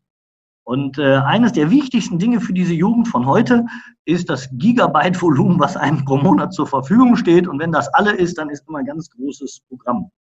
Und 0.70 1.00
äh, 1.00 1.16
eines 1.16 1.54
der 1.54 1.72
wichtigsten 1.72 2.20
Dinge 2.20 2.40
für 2.40 2.54
diese 2.54 2.76
Jugend 2.76 3.08
von 3.08 3.26
heute 3.26 3.66
ist 4.06 4.30
das 4.30 4.48
Gigabyte-Volumen, 4.52 5.60
was 5.60 5.76
einem 5.76 6.06
pro 6.06 6.18
Monat 6.18 6.54
zur 6.54 6.68
Verfügung 6.68 7.16
steht. 7.16 7.48
Und 7.48 7.58
wenn 7.58 7.72
das 7.72 7.92
alle 7.96 8.12
ist, 8.12 8.38
dann 8.38 8.52
ist 8.52 8.68
immer 8.68 8.78
ein 8.78 8.86
ganz 8.86 9.10
großes 9.10 9.62
Programm. 9.68 10.12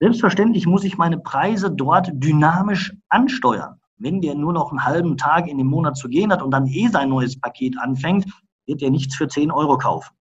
Selbstverständlich 0.00 0.66
muss 0.66 0.84
ich 0.84 0.96
meine 0.96 1.18
Preise 1.18 1.70
dort 1.70 2.08
dynamisch 2.14 2.94
ansteuern. 3.10 3.78
Wenn 3.98 4.22
der 4.22 4.36
nur 4.36 4.54
noch 4.54 4.70
einen 4.70 4.86
halben 4.86 5.18
Tag 5.18 5.46
in 5.46 5.58
dem 5.58 5.66
Monat 5.66 5.98
zu 5.98 6.08
gehen 6.08 6.32
hat 6.32 6.40
und 6.40 6.50
dann 6.50 6.66
eh 6.66 6.88
sein 6.88 7.10
neues 7.10 7.38
Paket 7.38 7.78
anfängt, 7.78 8.24
wird 8.64 8.80
er 8.80 8.88
nichts 8.88 9.16
für 9.16 9.28
10 9.28 9.50
Euro 9.50 9.76
kaufen. 9.76 10.16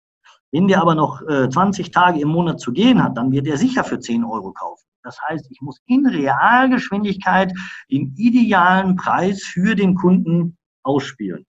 Wenn 0.53 0.69
der 0.69 0.81
aber 0.81 0.95
noch 0.95 1.21
äh, 1.21 1.51
20 1.51 1.91
Tage 1.91 2.19
im 2.19 2.29
Monat 2.29 2.61
zu 2.61 2.73
gehen 2.73 3.05
hat, 3.05 3.19
dann 3.19 3.31
wird 3.31 3.47
er 3.47 3.59
sicher 3.59 3.85
für 3.85 3.99
10 3.99 4.25
Euro 4.25 4.53
kaufen. 4.53 4.87
Das 5.05 5.21
heißt, 5.29 5.47
ich 5.51 5.61
muss 5.61 5.81
in 5.87 6.07
Realgeschwindigkeit 6.07 7.53
den 7.91 8.15
idealen 8.17 8.97
Preis 8.97 9.43
für 9.43 9.77
den 9.77 9.95
Kunden 9.95 10.57
ausspielen. 10.83 11.47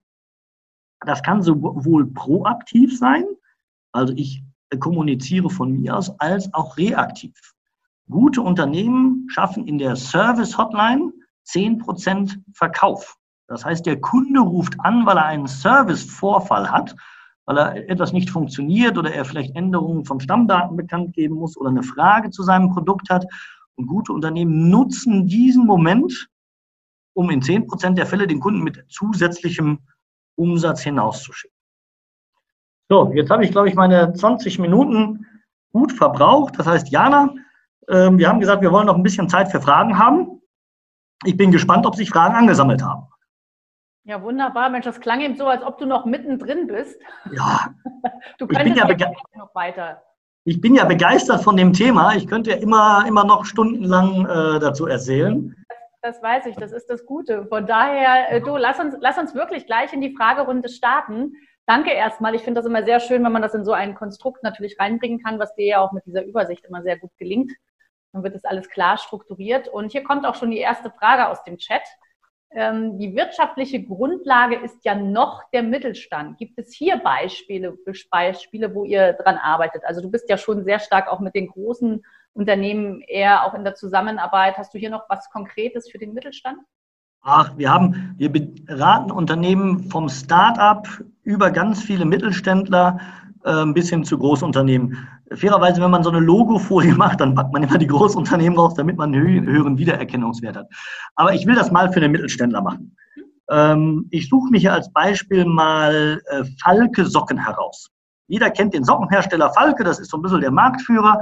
Das 1.05 1.23
kann 1.23 1.41
sowohl 1.41 2.11
proaktiv 2.13 2.97
sein, 2.97 3.25
also 3.91 4.13
ich 4.15 4.43
kommuniziere 4.79 5.49
von 5.49 5.71
mir 5.71 5.95
aus, 5.95 6.09
als 6.19 6.53
auch 6.53 6.77
reaktiv. 6.77 7.33
Gute 8.09 8.41
Unternehmen 8.41 9.25
schaffen 9.29 9.67
in 9.67 9.77
der 9.77 9.95
Service-Hotline 9.95 11.13
10% 11.47 12.37
Verkauf. 12.53 13.15
Das 13.47 13.63
heißt, 13.63 13.85
der 13.85 14.01
Kunde 14.01 14.41
ruft 14.41 14.79
an, 14.79 15.05
weil 15.05 15.17
er 15.17 15.25
einen 15.25 15.47
Service-Vorfall 15.47 16.71
hat 16.71 16.95
weil 17.45 17.57
er 17.57 17.89
etwas 17.89 18.11
nicht 18.11 18.29
funktioniert 18.29 18.97
oder 18.97 19.13
er 19.13 19.25
vielleicht 19.25 19.55
Änderungen 19.55 20.05
von 20.05 20.19
Stammdaten 20.19 20.75
bekannt 20.75 21.13
geben 21.13 21.35
muss 21.35 21.57
oder 21.57 21.69
eine 21.69 21.83
Frage 21.83 22.31
zu 22.31 22.43
seinem 22.43 22.71
Produkt 22.71 23.09
hat. 23.09 23.25
Und 23.75 23.87
gute 23.87 24.13
Unternehmen 24.13 24.69
nutzen 24.69 25.27
diesen 25.27 25.65
Moment, 25.65 26.29
um 27.13 27.29
in 27.29 27.41
10 27.41 27.67
Prozent 27.67 27.97
der 27.97 28.05
Fälle 28.05 28.27
den 28.27 28.39
Kunden 28.39 28.63
mit 28.63 28.83
zusätzlichem 28.89 29.79
Umsatz 30.35 30.81
hinauszuschicken. 30.81 31.55
So, 32.89 33.11
jetzt 33.13 33.29
habe 33.31 33.43
ich, 33.43 33.51
glaube 33.51 33.69
ich, 33.69 33.75
meine 33.75 34.13
20 34.13 34.59
Minuten 34.59 35.25
gut 35.71 35.91
verbraucht. 35.91 36.57
Das 36.57 36.67
heißt, 36.67 36.89
Jana, 36.89 37.33
äh, 37.87 38.11
wir 38.11 38.27
haben 38.27 38.39
gesagt, 38.39 38.61
wir 38.61 38.71
wollen 38.71 38.87
noch 38.87 38.95
ein 38.95 39.03
bisschen 39.03 39.29
Zeit 39.29 39.51
für 39.51 39.61
Fragen 39.61 39.97
haben. 39.97 40.41
Ich 41.23 41.35
bin 41.35 41.51
gespannt, 41.51 41.85
ob 41.85 41.95
sich 41.95 42.09
Fragen 42.09 42.35
angesammelt 42.35 42.83
haben. 42.83 43.07
Ja, 44.07 44.21
wunderbar. 44.21 44.69
Mensch, 44.69 44.85
das 44.85 45.01
klang 45.01 45.19
eben 45.21 45.35
so, 45.35 45.47
als 45.47 45.63
ob 45.63 45.79
du 45.79 45.87
noch 45.87 46.05
mittendrin 46.05 46.67
bist. 46.67 47.01
Ja. 47.31 47.73
Du 48.37 48.47
könntest 48.47 48.77
ja 48.77 49.11
noch 49.35 49.53
weiter. 49.53 50.01
Ich 50.45 50.59
bin 50.59 50.75
ja 50.75 50.85
begeistert 50.85 51.43
von 51.43 51.57
dem 51.57 51.73
Thema. 51.73 52.15
Ich 52.15 52.27
könnte 52.27 52.51
ja 52.51 52.57
immer, 52.57 53.05
immer 53.07 53.23
noch 53.23 53.45
stundenlang 53.45 54.25
äh, 54.25 54.59
dazu 54.59 54.87
erzählen. 54.87 55.55
Das, 56.01 56.15
das, 56.15 56.23
weiß 56.23 56.45
ich, 56.47 56.55
das 56.55 56.71
ist 56.71 56.87
das 56.89 57.05
Gute. 57.05 57.45
Von 57.47 57.65
daher, 57.65 58.31
äh, 58.31 58.41
du, 58.41 58.57
lass 58.57 58.79
uns, 58.79 58.95
lass 58.99 59.17
uns 59.17 59.35
wirklich 59.35 59.65
gleich 59.65 59.93
in 59.93 60.01
die 60.01 60.15
Fragerunde 60.15 60.69
starten. 60.69 61.33
Danke 61.65 61.91
erstmal. 61.91 62.35
Ich 62.35 62.41
finde 62.41 62.59
das 62.59 62.67
immer 62.67 62.83
sehr 62.83 62.99
schön, 62.99 63.23
wenn 63.23 63.31
man 63.31 63.41
das 63.41 63.53
in 63.53 63.65
so 63.65 63.73
ein 63.73 63.95
Konstrukt 63.95 64.43
natürlich 64.43 64.79
reinbringen 64.79 65.21
kann, 65.23 65.39
was 65.39 65.55
dir 65.55 65.65
ja 65.65 65.79
auch 65.79 65.91
mit 65.91 66.05
dieser 66.05 66.25
Übersicht 66.25 66.65
immer 66.65 66.81
sehr 66.81 66.97
gut 66.97 67.11
gelingt. 67.17 67.51
Dann 68.11 68.23
wird 68.23 68.35
das 68.35 68.43
alles 68.43 68.69
klar 68.69 68.97
strukturiert. 68.97 69.67
Und 69.67 69.91
hier 69.91 70.03
kommt 70.03 70.25
auch 70.25 70.35
schon 70.35 70.51
die 70.51 70.59
erste 70.59 70.91
Frage 70.91 71.27
aus 71.29 71.43
dem 71.43 71.57
Chat. 71.57 71.83
Ähm, 72.57 72.97
die 72.97 73.13
wirtschaftliche 73.15 73.83
Grundlage 73.83 74.55
ist 74.55 74.85
ja 74.85 74.95
noch 74.95 75.43
der 75.51 75.61
Mittelstand. 75.61 76.37
Gibt 76.37 76.57
es 76.57 76.73
hier 76.73 76.97
Beispiele, 76.97 77.77
Beispiele, 78.09 78.73
wo 78.73 78.85
ihr 78.85 79.11
dran 79.11 79.35
arbeitet? 79.35 79.83
Also 79.85 80.01
du 80.01 80.09
bist 80.09 80.29
ja 80.29 80.37
schon 80.37 80.63
sehr 80.63 80.79
stark 80.79 81.09
auch 81.09 81.19
mit 81.19 81.35
den 81.35 81.47
großen 81.47 82.05
Unternehmen 82.31 83.01
eher 83.01 83.43
auch 83.43 83.55
in 83.55 83.65
der 83.65 83.75
Zusammenarbeit. 83.75 84.57
Hast 84.57 84.73
du 84.73 84.77
hier 84.77 84.89
noch 84.89 85.03
was 85.09 85.29
Konkretes 85.29 85.91
für 85.91 85.97
den 85.97 86.13
Mittelstand? 86.13 86.59
Ach, 87.21 87.57
wir 87.57 87.69
haben, 87.69 88.13
wir 88.17 88.31
beraten 88.31 89.11
Unternehmen 89.11 89.89
vom 89.89 90.07
Start-up 90.07 90.87
über 91.23 91.51
ganz 91.51 91.83
viele 91.83 92.05
Mittelständler 92.05 92.99
äh, 93.45 93.65
bis 93.67 93.89
hin 93.89 94.03
zu 94.03 94.17
Großunternehmen. 94.17 95.07
Fairerweise, 95.33 95.81
wenn 95.81 95.91
man 95.91 96.03
so 96.03 96.09
eine 96.09 96.19
Logofolie 96.19 96.93
macht, 96.97 97.21
dann 97.21 97.35
packt 97.35 97.53
man 97.53 97.63
immer 97.63 97.77
die 97.77 97.87
Großunternehmen 97.87 98.57
raus, 98.57 98.73
damit 98.73 98.97
man 98.97 99.13
einen 99.13 99.45
höheren 99.45 99.77
Wiedererkennungswert 99.77 100.57
hat. 100.57 100.67
Aber 101.15 101.33
ich 101.33 101.45
will 101.45 101.55
das 101.55 101.71
mal 101.71 101.91
für 101.91 101.99
den 101.99 102.11
Mittelständler 102.11 102.61
machen. 102.61 102.95
Ähm, 103.49 104.07
ich 104.09 104.29
suche 104.29 104.49
mir 104.49 104.59
hier 104.59 104.73
als 104.73 104.91
Beispiel 104.91 105.45
mal 105.45 106.21
äh, 106.29 106.43
Falke 106.61 107.05
Socken 107.05 107.37
heraus. 107.37 107.89
Jeder 108.27 108.49
kennt 108.49 108.73
den 108.73 108.83
Sockenhersteller 108.83 109.53
Falke, 109.53 109.83
das 109.83 109.99
ist 109.99 110.09
so 110.09 110.17
ein 110.17 110.23
bisschen 110.23 110.41
der 110.41 110.51
Marktführer. 110.51 111.21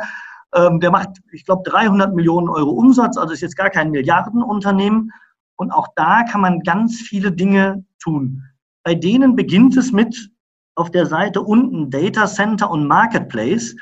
Ähm, 0.56 0.80
der 0.80 0.92
macht, 0.92 1.10
ich 1.34 1.46
glaube, 1.46 1.70
300 1.70 2.16
Millionen 2.16 2.48
Euro 2.48 2.72
Umsatz, 2.72 3.18
also 3.18 3.34
ist 3.34 3.42
jetzt 3.42 3.58
gar 3.58 3.70
kein 3.70 3.92
Milliardenunternehmen. 3.92 5.12
Und 5.58 5.72
auch 5.72 5.88
da 5.96 6.24
kann 6.24 6.42
man 6.42 6.62
ganz 6.62 7.02
viele 7.02 7.32
Dinge 7.32 7.84
tun. 8.02 8.44
Bei 8.84 8.96
denen 8.96 9.36
beginnt 9.36 9.76
es 9.76 9.92
mit 9.92 10.30
auf 10.76 10.92
der 10.92 11.06
Seite 11.06 11.42
unten 11.42 11.90
Data 11.90 12.28
Center 12.28 12.70
und 12.70 12.88
Marketplace 12.88 13.76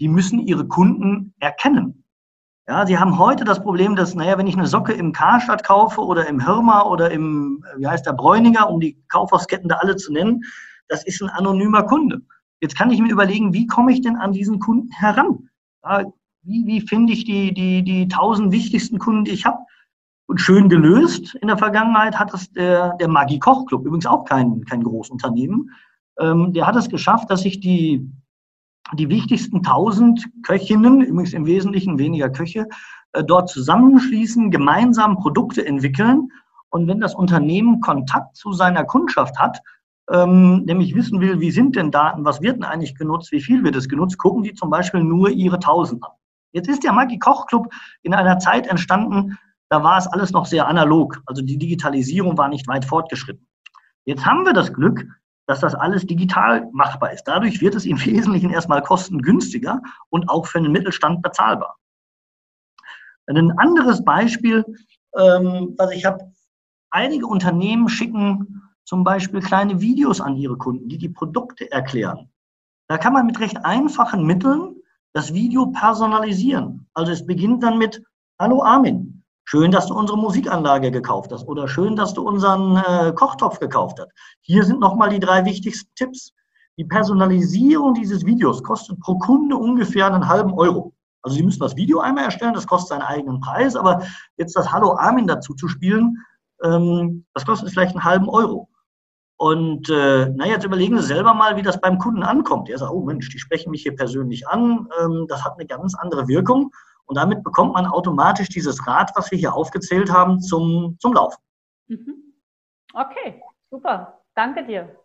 die 0.00 0.08
müssen 0.08 0.40
ihre 0.40 0.66
Kunden 0.66 1.34
erkennen. 1.38 2.04
Ja, 2.66 2.86
sie 2.86 2.98
haben 2.98 3.18
heute 3.18 3.44
das 3.44 3.62
Problem, 3.62 3.96
dass, 3.96 4.14
naja, 4.14 4.38
wenn 4.38 4.46
ich 4.46 4.56
eine 4.56 4.66
Socke 4.66 4.92
im 4.92 5.12
Karstadt 5.12 5.64
kaufe 5.64 6.00
oder 6.00 6.26
im 6.26 6.44
Hirma 6.44 6.82
oder 6.82 7.10
im, 7.10 7.64
wie 7.76 7.86
heißt 7.86 8.06
der, 8.06 8.12
Bräuninger, 8.12 8.68
um 8.68 8.80
die 8.80 9.02
Kaufhausketten 9.08 9.68
da 9.68 9.76
alle 9.76 9.96
zu 9.96 10.12
nennen, 10.12 10.42
das 10.88 11.04
ist 11.04 11.20
ein 11.22 11.28
anonymer 11.28 11.82
Kunde. 11.82 12.22
Jetzt 12.60 12.76
kann 12.76 12.90
ich 12.90 13.00
mir 13.00 13.12
überlegen, 13.12 13.52
wie 13.52 13.66
komme 13.66 13.92
ich 13.92 14.00
denn 14.00 14.16
an 14.16 14.32
diesen 14.32 14.58
Kunden 14.58 14.90
heran? 14.92 15.50
Ja, 15.84 16.04
wie, 16.42 16.64
wie 16.66 16.80
finde 16.80 17.12
ich 17.12 17.24
die, 17.24 17.52
die, 17.52 17.82
die 17.82 18.08
tausend 18.08 18.52
wichtigsten 18.52 18.98
Kunden, 18.98 19.24
die 19.24 19.32
ich 19.32 19.44
habe? 19.44 19.58
Und 20.26 20.40
schön 20.40 20.68
gelöst 20.68 21.34
in 21.34 21.48
der 21.48 21.58
Vergangenheit 21.58 22.18
hat 22.18 22.32
das 22.32 22.50
der, 22.52 22.94
der 23.00 23.08
Maggi 23.08 23.38
Koch 23.40 23.66
Club, 23.66 23.84
übrigens 23.84 24.06
auch 24.06 24.24
kein, 24.24 24.64
kein 24.64 24.84
Großunternehmen, 24.84 25.70
ähm, 26.20 26.52
der 26.52 26.66
hat 26.66 26.76
es 26.76 26.88
geschafft, 26.88 27.30
dass 27.30 27.42
sich 27.42 27.60
die 27.60 28.08
die 28.94 29.08
wichtigsten 29.08 29.58
1000 29.58 30.26
Köchinnen, 30.42 31.02
übrigens 31.02 31.32
im 31.32 31.46
Wesentlichen 31.46 31.98
weniger 31.98 32.30
Köche, 32.30 32.66
äh, 33.12 33.24
dort 33.24 33.48
zusammenschließen, 33.48 34.50
gemeinsam 34.50 35.16
Produkte 35.16 35.64
entwickeln. 35.64 36.28
Und 36.70 36.86
wenn 36.86 37.00
das 37.00 37.14
Unternehmen 37.14 37.80
Kontakt 37.80 38.36
zu 38.36 38.52
seiner 38.52 38.84
Kundschaft 38.84 39.38
hat, 39.38 39.60
ähm, 40.10 40.64
nämlich 40.64 40.94
wissen 40.94 41.20
will, 41.20 41.40
wie 41.40 41.50
sind 41.50 41.76
denn 41.76 41.90
Daten, 41.90 42.24
was 42.24 42.40
wird 42.40 42.56
denn 42.56 42.64
eigentlich 42.64 42.96
genutzt, 42.96 43.30
wie 43.32 43.40
viel 43.40 43.62
wird 43.62 43.76
es 43.76 43.88
genutzt, 43.88 44.18
gucken 44.18 44.42
die 44.42 44.54
zum 44.54 44.70
Beispiel 44.70 45.02
nur 45.02 45.30
ihre 45.30 45.60
1000 45.60 46.02
an. 46.02 46.10
Jetzt 46.52 46.68
ist 46.68 46.82
der 46.82 46.92
Maggi 46.92 47.18
Koch 47.18 47.46
Club 47.46 47.72
in 48.02 48.12
einer 48.12 48.38
Zeit 48.40 48.66
entstanden, 48.66 49.38
da 49.68 49.84
war 49.84 49.98
es 49.98 50.08
alles 50.08 50.32
noch 50.32 50.46
sehr 50.46 50.66
analog. 50.66 51.22
Also 51.26 51.42
die 51.42 51.58
Digitalisierung 51.58 52.36
war 52.36 52.48
nicht 52.48 52.66
weit 52.66 52.84
fortgeschritten. 52.84 53.46
Jetzt 54.04 54.26
haben 54.26 54.44
wir 54.44 54.52
das 54.52 54.72
Glück, 54.72 55.06
dass 55.50 55.58
das 55.58 55.74
alles 55.74 56.06
digital 56.06 56.68
machbar 56.70 57.12
ist. 57.12 57.24
Dadurch 57.24 57.60
wird 57.60 57.74
es 57.74 57.84
im 57.84 57.98
Wesentlichen 58.04 58.50
erstmal 58.50 58.82
kostengünstiger 58.82 59.82
und 60.08 60.28
auch 60.28 60.46
für 60.46 60.62
den 60.62 60.70
Mittelstand 60.70 61.22
bezahlbar. 61.22 61.76
Ein 63.26 63.58
anderes 63.58 64.04
Beispiel, 64.04 64.64
ähm, 65.18 65.74
was 65.76 65.90
ich 65.90 66.04
habe, 66.04 66.32
einige 66.90 67.26
Unternehmen 67.26 67.88
schicken 67.88 68.62
zum 68.84 69.02
Beispiel 69.02 69.40
kleine 69.40 69.80
Videos 69.80 70.20
an 70.20 70.36
ihre 70.36 70.56
Kunden, 70.56 70.88
die 70.88 70.98
die 70.98 71.08
Produkte 71.08 71.68
erklären. 71.72 72.30
Da 72.86 72.96
kann 72.96 73.12
man 73.12 73.26
mit 73.26 73.40
recht 73.40 73.64
einfachen 73.64 74.24
Mitteln 74.24 74.76
das 75.14 75.34
Video 75.34 75.66
personalisieren. 75.66 76.86
Also 76.94 77.10
es 77.10 77.26
beginnt 77.26 77.64
dann 77.64 77.76
mit, 77.76 78.00
hallo 78.38 78.62
Armin, 78.62 79.19
Schön, 79.52 79.72
dass 79.72 79.88
du 79.88 79.94
unsere 79.94 80.16
Musikanlage 80.16 80.92
gekauft 80.92 81.32
hast 81.32 81.48
oder 81.48 81.66
schön, 81.66 81.96
dass 81.96 82.14
du 82.14 82.22
unseren 82.22 82.76
äh, 82.76 83.12
Kochtopf 83.12 83.58
gekauft 83.58 83.98
hast. 83.98 84.12
Hier 84.42 84.62
sind 84.62 84.78
nochmal 84.78 85.10
die 85.10 85.18
drei 85.18 85.44
wichtigsten 85.44 85.92
Tipps. 85.96 86.32
Die 86.76 86.84
Personalisierung 86.84 87.94
dieses 87.94 88.24
Videos 88.24 88.62
kostet 88.62 89.00
pro 89.00 89.18
Kunde 89.18 89.56
ungefähr 89.56 90.06
einen 90.06 90.28
halben 90.28 90.52
Euro. 90.52 90.94
Also 91.22 91.36
Sie 91.36 91.42
müssen 91.42 91.58
das 91.58 91.74
Video 91.74 91.98
einmal 91.98 92.26
erstellen, 92.26 92.54
das 92.54 92.64
kostet 92.64 92.90
seinen 92.90 93.02
eigenen 93.02 93.40
Preis, 93.40 93.74
aber 93.74 94.04
jetzt 94.36 94.54
das 94.54 94.70
Hallo 94.70 94.96
Armin 94.96 95.26
dazu 95.26 95.52
zu 95.54 95.66
spielen, 95.66 96.16
ähm, 96.62 97.26
das 97.34 97.44
kostet 97.44 97.70
vielleicht 97.70 97.96
einen 97.96 98.04
halben 98.04 98.28
Euro. 98.28 98.68
Und 99.36 99.90
äh, 99.90 100.28
na, 100.32 100.46
jetzt 100.46 100.64
überlegen 100.64 100.96
Sie 100.98 101.08
selber 101.08 101.34
mal, 101.34 101.56
wie 101.56 101.62
das 101.62 101.80
beim 101.80 101.98
Kunden 101.98 102.22
ankommt. 102.22 102.70
Er 102.70 102.78
sagt, 102.78 102.92
oh 102.92 103.04
Mensch, 103.04 103.28
die 103.30 103.40
sprechen 103.40 103.72
mich 103.72 103.82
hier 103.82 103.96
persönlich 103.96 104.46
an, 104.46 104.86
ähm, 105.02 105.26
das 105.28 105.44
hat 105.44 105.54
eine 105.58 105.66
ganz 105.66 105.96
andere 105.96 106.28
Wirkung. 106.28 106.70
Und 107.10 107.16
damit 107.16 107.42
bekommt 107.42 107.72
man 107.72 107.86
automatisch 107.86 108.48
dieses 108.50 108.86
Rad, 108.86 109.10
was 109.16 109.32
wir 109.32 109.38
hier 109.38 109.52
aufgezählt 109.52 110.12
haben, 110.12 110.40
zum, 110.40 110.96
zum 111.00 111.12
Laufen. 111.12 111.42
Mhm. 111.88 112.34
Okay, 112.94 113.42
super. 113.68 114.20
Danke 114.36 114.64
dir. 114.64 114.96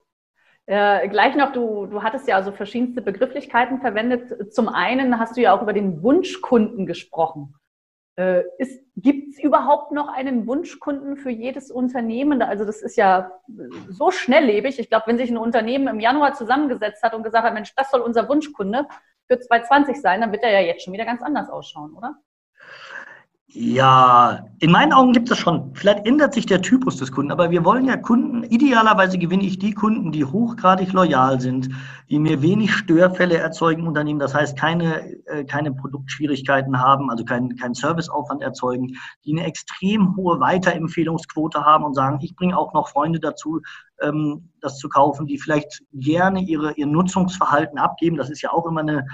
Äh, 0.67 1.09
gleich 1.09 1.35
noch, 1.35 1.51
du, 1.51 1.87
du 1.87 2.03
hattest 2.03 2.27
ja 2.27 2.35
also 2.35 2.51
verschiedenste 2.51 3.01
Begrifflichkeiten 3.01 3.81
verwendet. 3.81 4.53
Zum 4.53 4.69
einen 4.69 5.17
hast 5.17 5.35
du 5.35 5.41
ja 5.41 5.57
auch 5.57 5.63
über 5.63 5.73
den 5.73 6.03
Wunschkunden 6.03 6.85
gesprochen. 6.85 7.55
Äh, 8.17 8.43
Gibt 8.95 9.33
es 9.33 9.43
überhaupt 9.43 9.91
noch 9.91 10.07
einen 10.07 10.45
Wunschkunden 10.45 11.17
für 11.17 11.31
jedes 11.31 11.71
Unternehmen? 11.71 12.43
Also 12.43 12.65
das 12.65 12.83
ist 12.83 12.97
ja 12.97 13.31
so 13.89 14.11
schnelllebig. 14.11 14.77
Ich 14.77 14.89
glaube, 14.89 15.07
wenn 15.07 15.17
sich 15.17 15.31
ein 15.31 15.37
Unternehmen 15.37 15.87
im 15.87 15.99
Januar 15.99 16.35
zusammengesetzt 16.35 17.01
hat 17.01 17.15
und 17.15 17.23
gesagt 17.23 17.45
hat, 17.45 17.53
Mensch, 17.55 17.73
das 17.75 17.89
soll 17.89 18.01
unser 18.01 18.29
Wunschkunde, 18.29 18.87
für 19.27 19.39
2020 19.39 20.01
sein, 20.01 20.21
dann 20.21 20.31
wird 20.31 20.43
er 20.43 20.51
ja 20.51 20.59
jetzt 20.59 20.83
schon 20.83 20.93
wieder 20.93 21.05
ganz 21.05 21.21
anders 21.21 21.49
ausschauen, 21.49 21.93
oder? 21.95 22.15
Ja, 23.57 24.47
in 24.59 24.69
meinen 24.69 24.91
Augen 24.91 25.13
gibt 25.13 25.31
es 25.31 25.37
schon. 25.37 25.73
Vielleicht 25.75 26.05
ändert 26.05 26.33
sich 26.33 26.45
der 26.45 26.61
Typus 26.61 26.97
des 26.97 27.13
Kunden, 27.13 27.31
aber 27.31 27.51
wir 27.51 27.63
wollen 27.63 27.85
ja 27.85 27.95
Kunden, 27.95 28.43
idealerweise 28.43 29.17
gewinne 29.17 29.45
ich 29.45 29.57
die 29.57 29.71
Kunden, 29.73 30.11
die 30.11 30.25
hochgradig 30.25 30.91
loyal 30.91 31.39
sind, 31.39 31.69
die 32.09 32.19
mir 32.19 32.41
wenig 32.41 32.73
Störfälle 32.73 33.37
erzeugen 33.37 33.87
Unternehmen, 33.87 34.19
das 34.19 34.35
heißt 34.35 34.59
keine, 34.59 35.09
äh, 35.27 35.45
keine 35.45 35.71
Produktschwierigkeiten 35.71 36.81
haben, 36.81 37.09
also 37.09 37.23
keinen 37.23 37.55
kein 37.55 37.73
Serviceaufwand 37.73 38.41
erzeugen, 38.41 38.97
die 39.23 39.31
eine 39.31 39.47
extrem 39.47 40.17
hohe 40.17 40.41
Weiterempfehlungsquote 40.41 41.63
haben 41.63 41.85
und 41.85 41.93
sagen, 41.93 42.19
ich 42.21 42.35
bringe 42.35 42.57
auch 42.57 42.73
noch 42.73 42.89
Freunde 42.89 43.21
dazu, 43.21 43.61
ähm, 44.01 44.49
das 44.59 44.79
zu 44.79 44.89
kaufen, 44.89 45.27
die 45.27 45.37
vielleicht 45.37 45.81
gerne 45.93 46.41
ihre, 46.41 46.73
ihr 46.73 46.87
Nutzungsverhalten 46.87 47.77
abgeben. 47.77 48.17
Das 48.17 48.29
ist 48.29 48.41
ja 48.41 48.51
auch 48.51 48.65
immer 48.65 48.81
eine, 48.81 49.05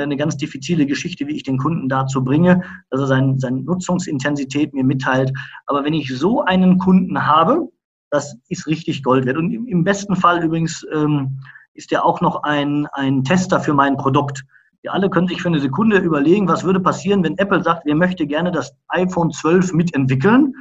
eine 0.00 0.16
ganz 0.16 0.36
diffizile 0.36 0.86
Geschichte, 0.86 1.26
wie 1.26 1.36
ich 1.36 1.42
den 1.42 1.58
Kunden 1.58 1.88
dazu 1.88 2.24
bringe, 2.24 2.62
dass 2.90 3.00
er 3.00 3.06
sein, 3.06 3.38
seine 3.38 3.62
Nutzungsintensität 3.62 4.74
mir 4.74 4.84
mitteilt. 4.84 5.32
Aber 5.66 5.84
wenn 5.84 5.94
ich 5.94 6.16
so 6.16 6.42
einen 6.42 6.78
Kunden 6.78 7.26
habe, 7.26 7.68
das 8.10 8.36
ist 8.48 8.66
richtig 8.66 9.02
Gold 9.02 9.24
wert. 9.24 9.38
Und 9.38 9.52
im 9.52 9.84
besten 9.84 10.16
Fall 10.16 10.44
übrigens 10.44 10.86
ähm, 10.92 11.38
ist 11.74 11.92
er 11.92 12.04
auch 12.04 12.20
noch 12.20 12.42
ein, 12.42 12.86
ein 12.92 13.24
Tester 13.24 13.60
für 13.60 13.74
mein 13.74 13.96
Produkt. 13.96 14.44
Wir 14.82 14.92
alle 14.92 15.08
können 15.08 15.28
sich 15.28 15.40
für 15.40 15.48
eine 15.48 15.60
Sekunde 15.60 15.98
überlegen, 15.98 16.48
was 16.48 16.64
würde 16.64 16.80
passieren, 16.80 17.22
wenn 17.22 17.38
Apple 17.38 17.62
sagt, 17.62 17.86
wir 17.86 17.94
möchten 17.94 18.28
gerne 18.28 18.52
das 18.52 18.74
iPhone 18.88 19.30
12 19.30 19.72
mitentwickeln. 19.72 20.54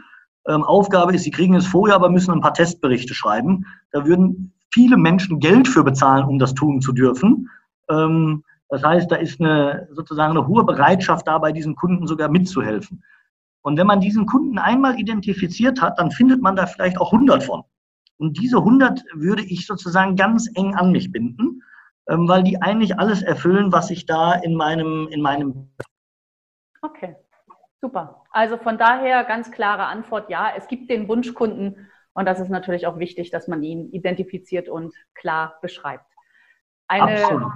Ähm, 0.47 0.63
Aufgabe 0.63 1.13
ist, 1.13 1.23
sie 1.23 1.31
kriegen 1.31 1.55
es 1.55 1.67
vorher, 1.67 1.95
aber 1.95 2.09
müssen 2.09 2.31
ein 2.31 2.41
paar 2.41 2.53
Testberichte 2.53 3.13
schreiben. 3.13 3.65
Da 3.91 4.05
würden 4.05 4.53
viele 4.71 4.97
Menschen 4.97 5.39
Geld 5.39 5.67
für 5.67 5.83
bezahlen, 5.83 6.25
um 6.25 6.39
das 6.39 6.53
tun 6.53 6.81
zu 6.81 6.93
dürfen. 6.93 7.49
Ähm, 7.89 8.43
das 8.71 8.84
heißt, 8.84 9.12
da 9.12 9.17
ist 9.17 9.41
eine, 9.41 9.89
sozusagen 9.91 10.31
eine 10.31 10.47
hohe 10.47 10.63
Bereitschaft 10.63 11.27
da, 11.27 11.38
bei 11.38 11.51
diesen 11.51 11.75
Kunden 11.75 12.07
sogar 12.07 12.29
mitzuhelfen. 12.29 13.03
Und 13.63 13.77
wenn 13.77 13.86
man 13.86 13.99
diesen 13.99 14.25
Kunden 14.25 14.57
einmal 14.57 14.97
identifiziert 14.97 15.81
hat, 15.81 15.99
dann 15.99 16.10
findet 16.10 16.41
man 16.41 16.55
da 16.55 16.65
vielleicht 16.65 16.97
auch 16.97 17.12
100 17.12 17.43
von. 17.43 17.63
Und 18.17 18.39
diese 18.39 18.57
100 18.60 19.03
würde 19.13 19.43
ich 19.43 19.67
sozusagen 19.67 20.15
ganz 20.15 20.49
eng 20.55 20.73
an 20.75 20.93
mich 20.93 21.12
binden, 21.12 21.62
ähm, 22.07 22.29
weil 22.29 22.43
die 22.43 22.62
eigentlich 22.62 22.97
alles 22.97 23.21
erfüllen, 23.21 23.73
was 23.73 23.91
ich 23.91 24.05
da 24.05 24.36
in 24.36 24.55
meinem, 24.55 25.10
in 25.12 25.21
meinem. 25.21 25.69
Okay, 26.81 27.17
super. 27.81 28.23
Also 28.31 28.57
von 28.57 28.77
daher 28.77 29.25
ganz 29.25 29.51
klare 29.51 29.86
Antwort, 29.88 30.29
ja, 30.29 30.49
es 30.55 30.67
gibt 30.67 30.89
den 30.89 31.10
Wunschkunden 31.10 31.89
und 32.13 32.25
das 32.25 32.39
ist 32.39 32.49
natürlich 32.49 32.88
auch 32.88 32.99
wichtig, 32.99 33.31
dass 33.31 33.49
man 33.49 33.62
ihn 33.63 33.91
identifiziert 33.91 34.69
und 34.69 34.95
klar 35.13 35.60
beschreibt. 35.62 36.05
Eine, 36.88 37.21
Absolut 37.21 37.51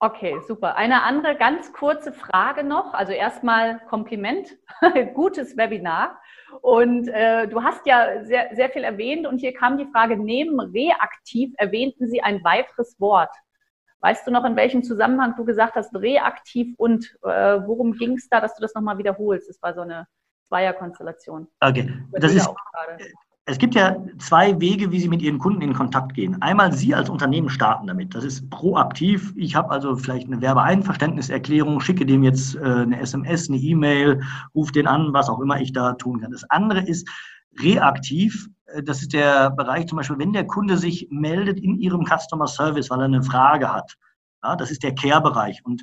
Okay, 0.00 0.36
super. 0.46 0.76
Eine 0.76 1.02
andere 1.02 1.36
ganz 1.36 1.72
kurze 1.72 2.12
Frage 2.12 2.64
noch. 2.64 2.94
Also 2.94 3.12
erstmal 3.12 3.78
Kompliment, 3.88 4.56
gutes 5.14 5.56
Webinar. 5.56 6.20
Und 6.60 7.08
äh, 7.08 7.48
du 7.48 7.62
hast 7.62 7.86
ja 7.86 8.24
sehr, 8.24 8.50
sehr 8.54 8.70
viel 8.70 8.84
erwähnt 8.84 9.26
und 9.26 9.38
hier 9.38 9.52
kam 9.52 9.78
die 9.78 9.86
Frage, 9.86 10.16
neben 10.16 10.60
reaktiv 10.60 11.52
erwähnten 11.56 12.08
Sie 12.08 12.22
ein 12.22 12.44
weiteres 12.44 13.00
Wort. 13.00 13.34
Weißt 14.00 14.26
du 14.26 14.30
noch, 14.30 14.44
in 14.44 14.56
welchem 14.56 14.82
Zusammenhang 14.82 15.34
du 15.36 15.44
gesagt 15.44 15.76
hast, 15.76 15.94
reaktiv 15.94 16.74
und 16.76 17.16
äh, 17.22 17.60
worum 17.66 17.94
ging 17.94 18.16
es 18.16 18.28
da, 18.28 18.40
dass 18.40 18.54
du 18.54 18.60
das 18.60 18.74
nochmal 18.74 18.98
wiederholst? 18.98 19.48
Das 19.48 19.62
war 19.62 19.74
so 19.74 19.80
eine 19.80 20.06
Zweierkonstellation. 20.48 21.48
Okay, 21.60 21.90
das 22.12 22.34
ist, 22.34 22.48
es 23.46 23.58
gibt 23.58 23.74
ja 23.74 23.96
zwei 24.18 24.58
Wege, 24.58 24.90
wie 24.90 25.00
Sie 25.00 25.08
mit 25.08 25.20
Ihren 25.20 25.38
Kunden 25.38 25.60
in 25.60 25.74
Kontakt 25.74 26.14
gehen. 26.14 26.40
Einmal 26.40 26.72
Sie 26.72 26.94
als 26.94 27.10
Unternehmen 27.10 27.50
starten 27.50 27.86
damit. 27.86 28.14
Das 28.14 28.24
ist 28.24 28.48
proaktiv. 28.48 29.34
Ich 29.36 29.54
habe 29.54 29.70
also 29.70 29.96
vielleicht 29.96 30.28
eine 30.28 30.40
Werbeeinverständniserklärung, 30.40 31.80
schicke 31.80 32.06
dem 32.06 32.22
jetzt 32.22 32.56
äh, 32.56 32.60
eine 32.60 32.98
SMS, 32.98 33.50
eine 33.50 33.58
E-Mail, 33.58 34.22
rufe 34.54 34.72
den 34.72 34.86
an, 34.86 35.12
was 35.12 35.28
auch 35.28 35.40
immer 35.40 35.60
ich 35.60 35.74
da 35.74 35.92
tun 35.92 36.20
kann. 36.20 36.32
Das 36.32 36.48
andere 36.48 36.80
ist 36.80 37.06
reaktiv. 37.60 38.48
Äh, 38.66 38.82
das 38.82 39.02
ist 39.02 39.12
der 39.12 39.50
Bereich 39.50 39.86
zum 39.88 39.96
Beispiel, 39.96 40.18
wenn 40.18 40.32
der 40.32 40.46
Kunde 40.46 40.78
sich 40.78 41.06
meldet 41.10 41.60
in 41.60 41.78
Ihrem 41.78 42.06
Customer 42.06 42.46
Service, 42.46 42.88
weil 42.88 43.00
er 43.00 43.06
eine 43.06 43.22
Frage 43.22 43.70
hat. 43.70 43.94
Ja, 44.42 44.56
das 44.56 44.70
ist 44.70 44.82
der 44.82 44.94
Care-Bereich. 44.94 45.60
Und 45.64 45.82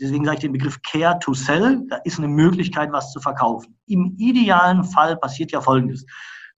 deswegen 0.00 0.24
sage 0.24 0.38
ich 0.38 0.40
den 0.40 0.52
Begriff 0.52 0.82
Care 0.82 1.20
to 1.20 1.34
Sell. 1.34 1.84
Da 1.88 1.98
ist 2.02 2.18
eine 2.18 2.28
Möglichkeit, 2.28 2.90
was 2.90 3.12
zu 3.12 3.20
verkaufen. 3.20 3.76
Im 3.86 4.16
idealen 4.18 4.82
Fall 4.82 5.16
passiert 5.16 5.52
ja 5.52 5.60
Folgendes. 5.60 6.04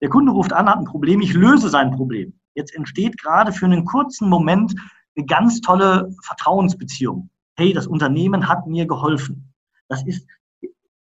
Der 0.01 0.09
Kunde 0.09 0.31
ruft 0.31 0.53
an, 0.53 0.69
hat 0.69 0.77
ein 0.77 0.85
Problem, 0.85 1.21
ich 1.21 1.33
löse 1.33 1.69
sein 1.69 1.91
Problem. 1.91 2.33
Jetzt 2.55 2.73
entsteht 2.75 3.19
gerade 3.21 3.51
für 3.51 3.65
einen 3.65 3.85
kurzen 3.85 4.29
Moment 4.29 4.73
eine 5.15 5.25
ganz 5.25 5.61
tolle 5.61 6.13
Vertrauensbeziehung. 6.23 7.29
Hey, 7.57 7.73
das 7.73 7.87
Unternehmen 7.87 8.47
hat 8.47 8.67
mir 8.67 8.85
geholfen. 8.85 9.53
Das 9.89 10.05
ist 10.05 10.25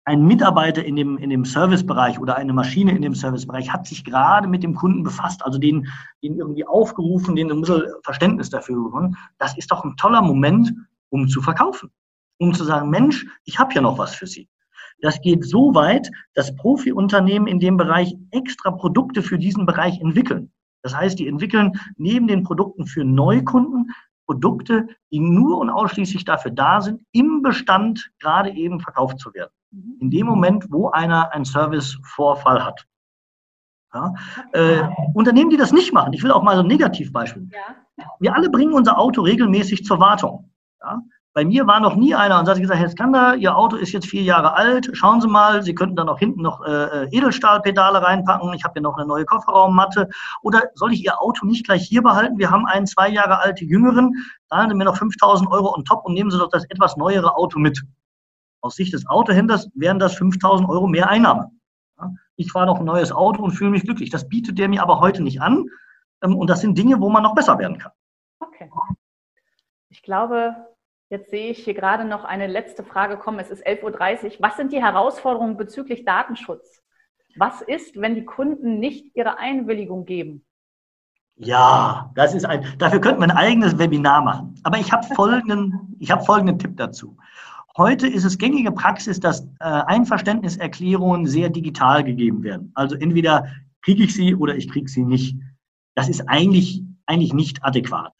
ein 0.05 0.25
Mitarbeiter 0.25 0.85
in 0.85 0.95
dem, 0.95 1.17
in 1.17 1.29
dem 1.29 1.43
Servicebereich 1.43 2.17
oder 2.17 2.37
eine 2.37 2.53
Maschine 2.53 2.95
in 2.95 3.01
dem 3.01 3.13
Servicebereich 3.13 3.73
hat 3.73 3.85
sich 3.85 4.05
gerade 4.05 4.47
mit 4.47 4.63
dem 4.63 4.73
Kunden 4.73 5.03
befasst, 5.03 5.43
also 5.43 5.59
den, 5.59 5.85
den 6.23 6.37
irgendwie 6.37 6.65
aufgerufen, 6.65 7.35
den 7.35 7.51
ein 7.51 7.59
bisschen 7.59 7.83
Verständnis 8.03 8.49
dafür 8.49 8.81
gewonnen. 8.81 9.17
Das 9.37 9.57
ist 9.57 9.69
doch 9.69 9.83
ein 9.83 9.97
toller 9.97 10.21
Moment, 10.21 10.73
um 11.09 11.27
zu 11.27 11.41
verkaufen. 11.41 11.91
Um 12.39 12.53
zu 12.53 12.63
sagen, 12.63 12.89
Mensch, 12.89 13.25
ich 13.43 13.59
habe 13.59 13.73
ja 13.73 13.81
noch 13.81 13.97
was 13.97 14.15
für 14.15 14.27
Sie. 14.27 14.47
Das 15.01 15.21
geht 15.21 15.45
so 15.45 15.75
weit, 15.75 16.09
dass 16.33 16.55
Profi-Unternehmen 16.55 17.47
in 17.47 17.59
dem 17.59 17.77
Bereich 17.77 18.15
extra 18.31 18.71
Produkte 18.71 19.21
für 19.21 19.37
diesen 19.37 19.65
Bereich 19.65 19.99
entwickeln. 19.99 20.51
Das 20.81 20.95
heißt, 20.95 21.19
die 21.19 21.27
entwickeln 21.27 21.73
neben 21.97 22.27
den 22.27 22.43
Produkten 22.43 22.85
für 22.85 23.03
Neukunden 23.03 23.91
Produkte, 24.27 24.87
die 25.11 25.19
nur 25.19 25.57
und 25.57 25.69
ausschließlich 25.69 26.25
dafür 26.25 26.51
da 26.51 26.81
sind, 26.81 27.01
im 27.13 27.41
Bestand 27.41 28.11
gerade 28.19 28.51
eben 28.51 28.79
verkauft 28.79 29.19
zu 29.19 29.33
werden. 29.33 29.51
Mhm. 29.71 29.97
In 30.01 30.11
dem 30.11 30.27
Moment, 30.27 30.65
wo 30.69 30.89
einer 30.89 31.33
einen 31.33 31.45
Servicevorfall 31.45 32.63
hat. 32.63 32.85
Ja, 33.93 34.13
äh, 34.51 34.83
Unternehmen, 35.13 35.49
die 35.49 35.57
das 35.57 35.71
nicht 35.71 35.93
machen, 35.93 36.11
ich 36.11 36.21
will 36.21 36.31
auch 36.31 36.43
mal 36.43 36.57
so 36.57 36.61
ein 36.61 36.67
Negativbeispiel. 36.67 37.49
Ja. 37.53 38.05
Wir 38.19 38.35
alle 38.35 38.49
bringen 38.49 38.73
unser 38.73 38.99
Auto 38.99 39.21
regelmäßig 39.21 39.85
zur 39.85 39.99
Wartung. 39.99 40.51
Ja? 40.81 41.01
Bei 41.37 41.45
mir 41.45 41.67
war 41.67 41.79
noch 41.79 41.95
nie 41.95 42.15
einer 42.15 42.39
und 42.39 42.49
hat 42.49 42.57
gesagt, 42.57 42.79
Herr 42.79 42.89
Skander, 42.89 43.35
Ihr 43.35 43.55
Auto 43.55 43.75
ist 43.75 43.91
jetzt 43.91 44.07
vier 44.07 44.23
Jahre 44.23 44.55
alt, 44.55 44.89
schauen 44.93 45.21
Sie 45.21 45.27
mal, 45.27 45.61
Sie 45.61 45.75
könnten 45.75 45.95
dann 45.95 46.09
auch 46.09 46.17
hinten 46.17 46.41
noch 46.41 46.65
äh, 46.65 47.03
äh, 47.03 47.15
Edelstahlpedale 47.15 48.01
reinpacken, 48.01 48.51
ich 48.55 48.63
habe 48.63 48.73
hier 48.73 48.81
noch 48.81 48.97
eine 48.97 49.05
neue 49.05 49.23
Kofferraummatte. 49.23 50.09
Oder 50.41 50.63
soll 50.73 50.93
ich 50.93 51.05
Ihr 51.05 51.21
Auto 51.21 51.45
nicht 51.45 51.63
gleich 51.63 51.83
hier 51.87 52.01
behalten? 52.01 52.39
Wir 52.39 52.49
haben 52.49 52.65
einen 52.65 52.87
zwei 52.87 53.07
Jahre 53.09 53.37
alte 53.37 53.65
Jüngeren, 53.65 54.13
zahlen 54.49 54.71
Sie 54.71 54.75
mir 54.75 54.85
noch 54.85 54.97
5000 54.97 55.51
Euro 55.51 55.75
on 55.75 55.85
top 55.85 56.05
und 56.05 56.15
nehmen 56.15 56.31
Sie 56.31 56.39
doch 56.39 56.49
das 56.49 56.65
etwas 56.71 56.97
neuere 56.97 57.35
Auto 57.35 57.59
mit. 57.59 57.83
Aus 58.61 58.75
Sicht 58.75 58.93
des 58.93 59.07
Autohändlers 59.07 59.69
wären 59.75 59.99
das 59.99 60.15
5000 60.15 60.67
Euro 60.67 60.87
mehr 60.87 61.07
Einnahmen. 61.07 61.61
Ich 62.35 62.51
fahre 62.51 62.65
noch 62.65 62.79
ein 62.79 62.85
neues 62.85 63.11
Auto 63.11 63.43
und 63.43 63.51
fühle 63.51 63.69
mich 63.69 63.83
glücklich. 63.83 64.09
Das 64.09 64.27
bietet 64.27 64.57
der 64.57 64.69
mir 64.69 64.81
aber 64.81 65.01
heute 65.01 65.21
nicht 65.21 65.39
an. 65.39 65.65
Ähm, 66.23 66.35
und 66.35 66.49
das 66.49 66.61
sind 66.61 66.75
Dinge, 66.79 66.99
wo 66.99 67.11
man 67.11 67.21
noch 67.21 67.35
besser 67.35 67.59
werden 67.59 67.77
kann. 67.77 67.91
Okay. 68.39 68.71
Ich 69.89 70.01
glaube, 70.01 70.55
Jetzt 71.09 71.29
sehe 71.29 71.51
ich 71.51 71.63
hier 71.63 71.73
gerade 71.73 72.03
noch 72.03 72.25
eine 72.25 72.47
letzte 72.47 72.83
Frage 72.83 73.17
kommen. 73.17 73.39
Es 73.39 73.49
ist 73.49 73.65
11.30 73.65 74.25
Uhr. 74.25 74.31
Was 74.39 74.57
sind 74.57 74.73
die 74.73 74.81
Herausforderungen 74.81 75.55
bezüglich 75.55 76.03
Datenschutz? 76.03 76.83
Was 77.37 77.61
ist, 77.61 77.99
wenn 77.99 78.15
die 78.15 78.25
Kunden 78.25 78.79
nicht 78.79 79.15
ihre 79.15 79.37
Einwilligung 79.37 80.05
geben? 80.05 80.43
Ja, 81.37 82.11
das 82.15 82.33
ist 82.33 82.45
ein, 82.45 82.65
dafür 82.79 82.99
könnte 82.99 83.19
man 83.19 83.31
ein 83.31 83.37
eigenes 83.37 83.77
Webinar 83.77 84.21
machen. 84.21 84.55
Aber 84.63 84.79
ich 84.79 84.91
habe 84.91 85.07
folgenden, 85.15 85.95
ich 85.99 86.11
habe 86.11 86.25
folgenden 86.25 86.59
Tipp 86.59 86.75
dazu. 86.75 87.15
Heute 87.77 88.07
ist 88.07 88.25
es 88.25 88.37
gängige 88.37 88.71
Praxis, 88.71 89.19
dass 89.19 89.41
äh, 89.41 89.45
Einverständniserklärungen 89.59 91.27
sehr 91.27 91.49
digital 91.49 92.03
gegeben 92.03 92.43
werden. 92.43 92.71
Also 92.73 92.95
entweder 92.95 93.45
kriege 93.83 94.03
ich 94.03 94.13
sie 94.13 94.35
oder 94.35 94.55
ich 94.55 94.69
kriege 94.69 94.89
sie 94.89 95.03
nicht. 95.03 95.37
Das 95.95 96.09
ist 96.09 96.27
eigentlich, 96.27 96.83
eigentlich 97.05 97.33
nicht 97.33 97.63
adäquat. 97.63 98.13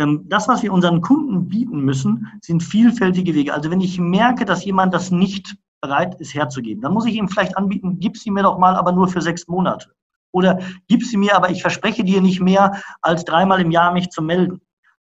Ähm, 0.00 0.24
das, 0.28 0.48
was 0.48 0.62
wir 0.62 0.72
unseren 0.72 1.02
Kunden 1.02 1.48
bieten 1.48 1.82
müssen, 1.82 2.26
sind 2.40 2.62
vielfältige 2.62 3.34
Wege. 3.34 3.52
Also 3.52 3.70
wenn 3.70 3.82
ich 3.82 4.00
merke, 4.00 4.46
dass 4.46 4.64
jemand 4.64 4.94
das 4.94 5.10
nicht 5.10 5.56
bereit 5.82 6.18
ist 6.20 6.34
herzugeben, 6.34 6.80
dann 6.82 6.94
muss 6.94 7.06
ich 7.06 7.14
ihm 7.14 7.28
vielleicht 7.28 7.56
anbieten, 7.56 7.98
gib 8.00 8.16
sie 8.16 8.30
mir 8.30 8.42
doch 8.42 8.58
mal, 8.58 8.76
aber 8.76 8.92
nur 8.92 9.08
für 9.08 9.20
sechs 9.20 9.46
Monate. 9.46 9.92
Oder 10.32 10.60
gib 10.88 11.04
sie 11.04 11.16
mir, 11.16 11.36
aber 11.36 11.50
ich 11.50 11.60
verspreche 11.60 12.02
dir 12.02 12.22
nicht 12.22 12.40
mehr, 12.40 12.80
als 13.02 13.24
dreimal 13.24 13.60
im 13.60 13.70
Jahr 13.70 13.92
mich 13.92 14.10
zu 14.10 14.22
melden. 14.22 14.60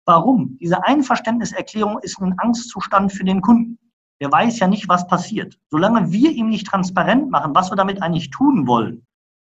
Warum? 0.07 0.57
Diese 0.59 0.83
Einverständniserklärung 0.85 1.99
ist 2.01 2.21
ein 2.21 2.39
Angstzustand 2.39 3.13
für 3.13 3.25
den 3.25 3.43
Kunden. 3.43 3.79
Der 4.23 4.33
weiß 4.33 4.59
ja 4.59 4.69
nicht, 4.69 4.89
was 4.89 5.07
passiert. 5.07 5.59
Solange 5.71 6.11
wir 6.11 6.31
ihm 6.31 6.49
nicht 6.49 6.67
transparent 6.67 7.31
machen, 7.31 7.55
was 7.55 7.71
wir 7.71 7.77
damit 7.77 8.03
eigentlich 8.03 8.31
tun 8.31 8.67
wollen, 8.67 9.07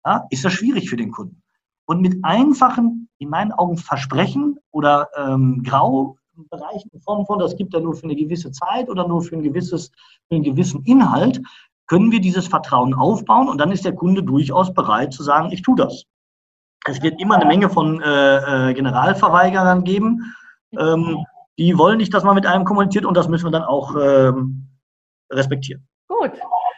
ja, 0.05 0.25
ist 0.29 0.45
das 0.45 0.53
schwierig 0.53 0.89
für 0.89 0.95
den 0.95 1.11
Kunden. 1.11 1.41
Und 1.87 2.01
mit 2.01 2.23
einfachen, 2.23 3.09
in 3.17 3.29
meinen 3.29 3.51
Augen, 3.51 3.77
Versprechen 3.77 4.59
oder 4.75 5.07
ähm, 5.15 5.63
Graubereichen 5.63 6.91
in 6.91 7.01
Form 7.01 7.25
von, 7.25 7.39
das 7.39 7.55
gibt 7.55 7.73
er 7.73 7.79
nur 7.79 7.95
für 7.95 8.03
eine 8.03 8.15
gewisse 8.15 8.51
Zeit 8.51 8.89
oder 8.89 9.07
nur 9.07 9.21
für, 9.21 9.37
ein 9.37 9.43
gewisses, 9.43 9.89
für 10.27 10.35
einen 10.35 10.43
gewissen 10.43 10.83
Inhalt, 10.83 11.41
können 11.87 12.11
wir 12.11 12.19
dieses 12.19 12.47
Vertrauen 12.47 12.93
aufbauen 12.93 13.47
und 13.47 13.57
dann 13.57 13.71
ist 13.71 13.85
der 13.85 13.95
Kunde 13.95 14.21
durchaus 14.21 14.73
bereit 14.73 15.13
zu 15.13 15.23
sagen, 15.23 15.51
ich 15.51 15.61
tue 15.61 15.77
das. 15.77 16.03
Es 16.87 17.01
wird 17.01 17.21
immer 17.21 17.35
eine 17.35 17.45
Menge 17.45 17.69
von 17.69 18.01
äh, 18.01 18.69
äh, 18.69 18.73
Generalverweigerern 18.73 19.85
geben, 19.85 20.35
ähm, 20.77 21.25
die 21.57 21.77
wollen 21.77 21.97
nicht, 21.97 22.13
dass 22.13 22.25
man 22.25 22.35
mit 22.35 22.45
einem 22.45 22.65
kommuniziert 22.65 23.05
und 23.05 23.15
das 23.15 23.29
müssen 23.29 23.45
wir 23.45 23.51
dann 23.51 23.63
auch 23.63 23.95
ähm, 23.95 24.67
respektieren. 25.31 25.87
Gut, 26.09 26.33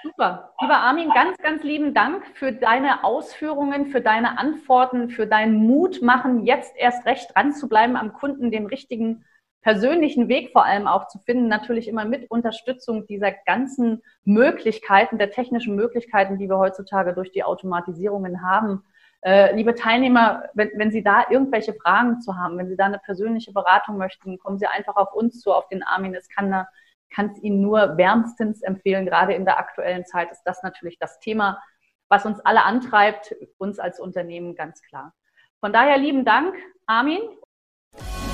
Super. 0.07 0.53
Lieber 0.61 0.77
Armin, 0.77 1.09
ganz, 1.09 1.37
ganz 1.39 1.63
lieben 1.63 1.93
Dank 1.93 2.25
für 2.33 2.53
deine 2.53 3.03
Ausführungen, 3.03 3.87
für 3.87 3.99
deine 3.99 4.37
Antworten, 4.37 5.09
für 5.09 5.27
deinen 5.27 5.55
Mut 5.55 6.01
machen, 6.01 6.45
jetzt 6.45 6.75
erst 6.77 7.05
recht 7.05 7.35
dran 7.35 7.51
zu 7.51 7.67
bleiben, 7.67 7.97
am 7.97 8.13
Kunden 8.13 8.49
den 8.49 8.67
richtigen 8.67 9.25
persönlichen 9.61 10.29
Weg 10.29 10.51
vor 10.53 10.63
allem 10.63 10.87
auch 10.87 11.07
zu 11.07 11.19
finden, 11.19 11.49
natürlich 11.49 11.89
immer 11.89 12.05
mit 12.05 12.31
Unterstützung 12.31 13.05
dieser 13.05 13.33
ganzen 13.45 14.01
Möglichkeiten, 14.23 15.17
der 15.17 15.31
technischen 15.31 15.75
Möglichkeiten, 15.75 16.37
die 16.37 16.47
wir 16.47 16.57
heutzutage 16.57 17.13
durch 17.13 17.31
die 17.31 17.43
Automatisierungen 17.43 18.43
haben. 18.43 18.85
Äh, 19.21 19.53
liebe 19.55 19.75
Teilnehmer, 19.75 20.43
wenn, 20.53 20.69
wenn 20.75 20.91
Sie 20.91 21.03
da 21.03 21.25
irgendwelche 21.29 21.73
Fragen 21.73 22.21
zu 22.21 22.37
haben, 22.37 22.57
wenn 22.57 22.69
Sie 22.69 22.77
da 22.77 22.85
eine 22.85 22.99
persönliche 22.99 23.51
Beratung 23.51 23.97
möchten, 23.97 24.39
kommen 24.39 24.57
Sie 24.57 24.67
einfach 24.67 24.95
auf 24.95 25.13
uns 25.13 25.41
zu, 25.41 25.51
auf 25.51 25.67
den 25.67 25.83
Armin 25.83 26.13
Eskander 26.15 26.69
kann 27.13 27.31
es 27.31 27.41
Ihnen 27.41 27.61
nur 27.61 27.97
wärmstens 27.97 28.61
empfehlen. 28.61 29.05
Gerade 29.05 29.33
in 29.33 29.45
der 29.45 29.59
aktuellen 29.59 30.05
Zeit 30.05 30.31
ist 30.31 30.43
das 30.43 30.63
natürlich 30.63 30.97
das 30.99 31.19
Thema, 31.19 31.61
was 32.09 32.25
uns 32.25 32.39
alle 32.41 32.63
antreibt, 32.63 33.35
uns 33.57 33.79
als 33.79 33.99
Unternehmen 33.99 34.55
ganz 34.55 34.81
klar. 34.81 35.13
Von 35.59 35.73
daher 35.73 35.97
lieben 35.97 36.23
Dank, 36.25 36.55
Armin. 36.85 37.21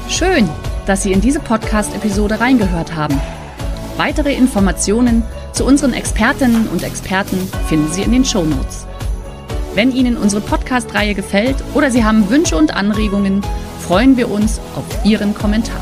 Schön, 0.09 0.49
dass 0.85 1.03
Sie 1.03 1.11
in 1.11 1.21
diese 1.21 1.39
Podcast-Episode 1.39 2.39
reingehört 2.39 2.95
haben. 2.95 3.19
Weitere 3.97 4.33
Informationen 4.33 5.23
zu 5.53 5.65
unseren 5.65 5.93
Expertinnen 5.93 6.67
und 6.67 6.83
Experten 6.83 7.37
finden 7.67 7.87
Sie 7.91 8.01
in 8.01 8.11
den 8.11 8.25
Show 8.25 8.43
Notes. 8.43 8.85
Wenn 9.75 9.91
Ihnen 9.91 10.17
unsere 10.17 10.41
Podcast-Reihe 10.41 11.15
gefällt 11.15 11.63
oder 11.73 11.89
Sie 11.89 12.03
haben 12.03 12.29
Wünsche 12.29 12.57
und 12.57 12.75
Anregungen, 12.75 13.41
freuen 13.79 14.17
wir 14.17 14.29
uns 14.29 14.59
auf 14.75 15.05
Ihren 15.05 15.33
Kommentar. 15.33 15.81